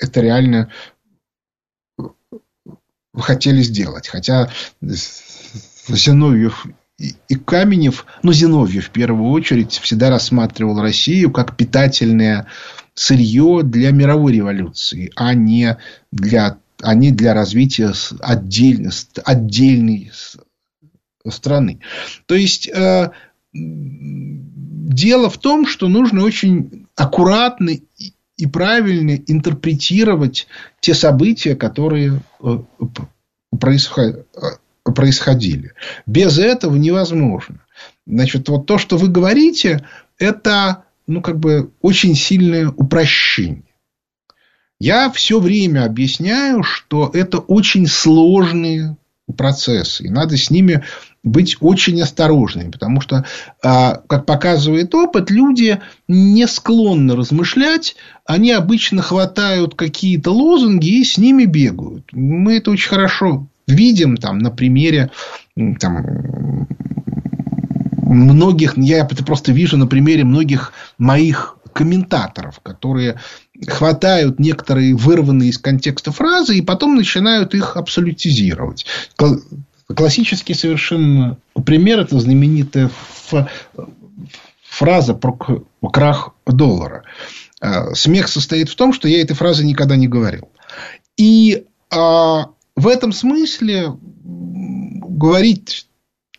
это 0.00 0.20
реально 0.22 0.70
хотели 3.14 3.60
сделать. 3.60 4.08
Хотя 4.08 4.48
Зиновьев 4.80 6.66
и 6.96 7.34
Каменев, 7.34 8.06
ну, 8.22 8.32
Зиновьев 8.32 8.86
в 8.86 8.90
первую 8.90 9.30
очередь, 9.30 9.72
всегда 9.72 10.08
рассматривал 10.08 10.80
Россию 10.80 11.30
как 11.30 11.54
питательное 11.54 12.46
сырье 12.94 13.60
для 13.62 13.90
мировой 13.90 14.32
революции, 14.32 15.12
а 15.16 15.34
не 15.34 15.76
для, 16.12 16.58
не 16.92 17.10
для 17.12 17.32
развития 17.32 17.92
отдельной, 18.20 18.90
отдельной 19.24 20.12
страны. 21.30 21.80
То 22.26 22.34
есть, 22.34 22.68
э, 22.68 23.10
дело 23.54 25.30
в 25.30 25.38
том, 25.38 25.66
что 25.66 25.88
нужно 25.88 26.24
очень 26.24 26.86
аккуратно 26.96 27.70
и 28.36 28.46
правильно 28.46 29.16
интерпретировать 29.26 30.46
те 30.80 30.92
события, 30.92 31.56
которые 31.56 32.20
э, 32.42 32.58
происходили. 34.94 35.72
Без 36.06 36.38
этого 36.38 36.76
невозможно. 36.76 37.60
Значит, 38.06 38.48
вот 38.48 38.66
то, 38.66 38.78
что 38.78 38.96
вы 38.96 39.08
говорите, 39.08 39.86
это 40.18 40.84
ну, 41.06 41.20
как 41.22 41.38
бы 41.38 41.70
очень 41.80 42.14
сильное 42.14 42.68
упрощение. 42.68 43.63
Я 44.80 45.10
все 45.10 45.40
время 45.40 45.84
объясняю, 45.84 46.62
что 46.62 47.10
это 47.12 47.38
очень 47.38 47.86
сложные 47.86 48.96
процессы, 49.36 50.04
и 50.04 50.10
надо 50.10 50.36
с 50.36 50.50
ними 50.50 50.84
быть 51.22 51.56
очень 51.60 52.00
осторожными, 52.02 52.70
потому 52.70 53.00
что, 53.00 53.24
а, 53.62 54.02
как 54.06 54.26
показывает 54.26 54.94
опыт, 54.94 55.30
люди 55.30 55.80
не 56.06 56.46
склонны 56.46 57.16
размышлять, 57.16 57.96
они 58.26 58.52
обычно 58.52 59.00
хватают 59.00 59.74
какие-то 59.74 60.32
лозунги 60.32 61.00
и 61.00 61.04
с 61.04 61.16
ними 61.16 61.46
бегают. 61.46 62.04
Мы 62.12 62.58
это 62.58 62.70
очень 62.70 62.90
хорошо 62.90 63.46
видим 63.66 64.18
там, 64.18 64.38
на 64.38 64.50
примере 64.50 65.10
там, 65.80 66.66
многих, 68.02 68.76
я 68.76 68.98
это 68.98 69.24
просто 69.24 69.52
вижу 69.52 69.78
на 69.78 69.86
примере 69.86 70.24
многих 70.24 70.74
моих 70.98 71.56
комментаторов, 71.72 72.60
которые 72.60 73.18
хватают 73.66 74.38
некоторые 74.38 74.94
вырванные 74.94 75.50
из 75.50 75.58
контекста 75.58 76.12
фразы 76.12 76.56
и 76.56 76.62
потом 76.62 76.96
начинают 76.96 77.54
их 77.54 77.76
абсолютизировать. 77.76 78.86
Классический 79.94 80.54
совершенно 80.54 81.36
пример– 81.64 82.00
это 82.00 82.18
знаменитая 82.18 82.90
фраза 84.68 85.14
про 85.14 85.38
крах 85.92 86.34
доллара. 86.46 87.04
А, 87.60 87.94
смех 87.94 88.28
состоит 88.28 88.68
в 88.68 88.76
том, 88.76 88.92
что 88.92 89.08
я 89.08 89.20
этой 89.20 89.34
фразы 89.34 89.64
никогда 89.64 89.96
не 89.96 90.08
говорил. 90.08 90.48
И 91.16 91.64
а, 91.90 92.48
в 92.76 92.88
этом 92.88 93.12
смысле 93.12 93.96
говорить 94.24 95.86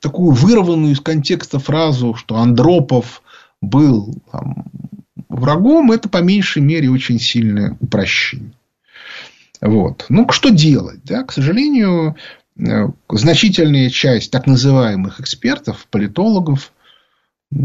такую 0.01 0.33
вырванную 0.33 0.93
из 0.93 0.99
контекста 0.99 1.59
фразу, 1.59 2.13
что 2.13 2.35
Андропов 2.35 3.21
был 3.61 4.15
там, 4.31 4.65
врагом, 5.35 5.91
это 5.91 6.09
по 6.09 6.17
меньшей 6.17 6.61
мере 6.61 6.89
очень 6.89 7.19
сильное 7.19 7.75
упрощение. 7.79 8.53
Вот. 9.61 10.05
Ну, 10.09 10.29
что 10.31 10.49
делать? 10.49 10.99
Да? 11.03 11.23
К 11.23 11.31
сожалению, 11.31 12.15
э, 12.57 12.87
значительная 13.09 13.89
часть 13.89 14.31
так 14.31 14.47
называемых 14.47 15.19
экспертов, 15.19 15.87
политологов 15.89 16.71
э, 17.51 17.57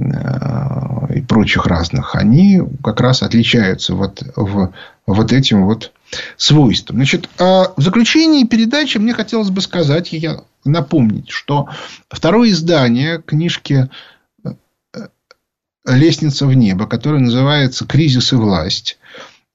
и 1.15 1.21
прочих 1.23 1.67
разных, 1.67 2.15
они 2.15 2.63
как 2.83 3.01
раз 3.01 3.23
отличаются 3.23 3.95
вот, 3.95 4.23
в, 4.37 4.73
вот 5.07 5.33
этим 5.33 5.67
вот 5.67 5.93
свойством. 6.37 6.97
Значит, 6.97 7.29
а 7.39 7.73
в 7.77 7.83
заключении 7.83 8.45
передачи 8.45 8.99
мне 8.99 9.15
хотелось 9.15 9.51
бы 9.51 9.61
сказать, 9.61 10.13
я 10.13 10.43
напомнить, 10.65 11.31
что 11.31 11.69
второе 12.09 12.51
издание 12.51 13.21
книжки 13.21 13.89
«Лестница 15.95 16.47
в 16.47 16.55
небо», 16.55 16.87
которое 16.87 17.19
называется 17.19 17.87
«Кризис 17.87 18.33
и 18.33 18.37
власть», 18.37 18.99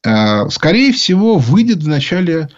э, 0.04 0.50
скорее 0.50 0.92
всего, 0.92 1.38
выйдет 1.38 1.84
в 1.84 1.88
начале 1.88 2.50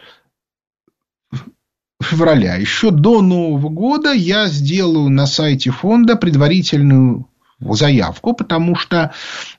февраля. 2.01 2.55
Еще 2.55 2.91
до 2.91 3.21
Нового 3.21 3.69
года 3.69 4.11
я 4.13 4.47
сделаю 4.47 5.09
на 5.09 5.25
сайте 5.25 5.71
фонда 5.71 6.15
предварительную 6.15 7.27
заявку, 7.59 8.33
потому 8.33 8.75
что 8.75 9.13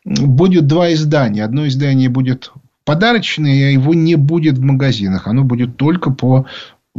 будет 0.04 0.66
два 0.66 0.92
издания. 0.92 1.44
Одно 1.44 1.66
издание 1.66 2.08
будет 2.08 2.52
подарочное, 2.84 3.68
а 3.68 3.70
его 3.70 3.92
не 3.92 4.14
будет 4.14 4.58
в 4.58 4.62
магазинах. 4.62 5.26
Оно 5.26 5.44
будет 5.44 5.76
только 5.76 6.10
по 6.10 6.46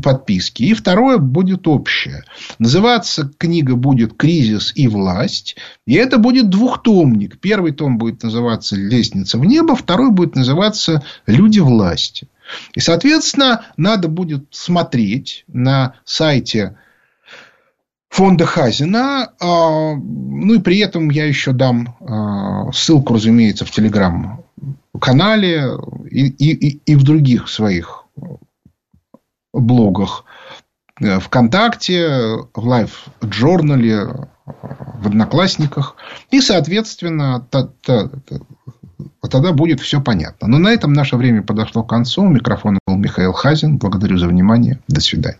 подписке. 0.01 0.65
И 0.65 0.73
второе 0.73 1.17
будет 1.17 1.67
общее. 1.67 2.23
Называться 2.57 3.31
книга 3.37 3.75
будет 3.75 4.15
«Кризис 4.15 4.71
и 4.75 4.87
власть». 4.87 5.55
И 5.85 5.95
это 5.95 6.17
будет 6.17 6.49
двухтомник. 6.49 7.39
Первый 7.39 7.71
том 7.71 7.97
будет 7.97 8.23
называться 8.23 8.75
«Лестница 8.75 9.37
в 9.37 9.45
небо», 9.45 9.75
второй 9.75 10.11
будет 10.11 10.35
называться 10.35 11.03
«Люди 11.25 11.59
власти». 11.59 12.27
И, 12.73 12.79
соответственно, 12.79 13.65
надо 13.77 14.07
будет 14.07 14.45
смотреть 14.51 15.43
на 15.47 15.93
сайте 16.03 16.77
фонда 18.09 18.45
Хазина. 18.45 19.33
А, 19.39 19.95
ну, 19.95 20.53
и 20.55 20.59
при 20.59 20.79
этом 20.79 21.09
я 21.09 21.25
еще 21.25 21.51
дам 21.53 21.95
а, 22.01 22.71
ссылку, 22.71 23.13
разумеется, 23.13 23.65
в 23.65 23.71
телеграм-канале 23.71 25.63
и, 26.09 26.27
и, 26.27 26.81
и 26.85 26.95
в 26.95 27.03
других 27.03 27.47
своих 27.49 28.05
блогах 29.53 30.25
э, 30.99 31.19
ВКонтакте, 31.19 32.07
в 32.53 32.67
LiveJournal 32.67 34.03
е, 34.03 34.27
в 34.45 35.07
Одноклассниках. 35.07 35.95
И, 36.31 36.41
соответственно, 36.41 37.45
тогда 39.29 39.51
будет 39.53 39.79
все 39.79 40.01
понятно. 40.01 40.47
Но 40.47 40.57
на 40.57 40.69
этом 40.69 40.93
наше 40.93 41.15
время 41.15 41.43
подошло 41.43 41.83
к 41.83 41.89
концу. 41.89 42.23
У 42.23 42.29
микрофона 42.29 42.79
был 42.85 42.95
Михаил 42.97 43.33
Хазин. 43.33 43.77
Благодарю 43.77 44.17
за 44.17 44.27
внимание. 44.27 44.79
До 44.87 45.01
свидания. 45.01 45.37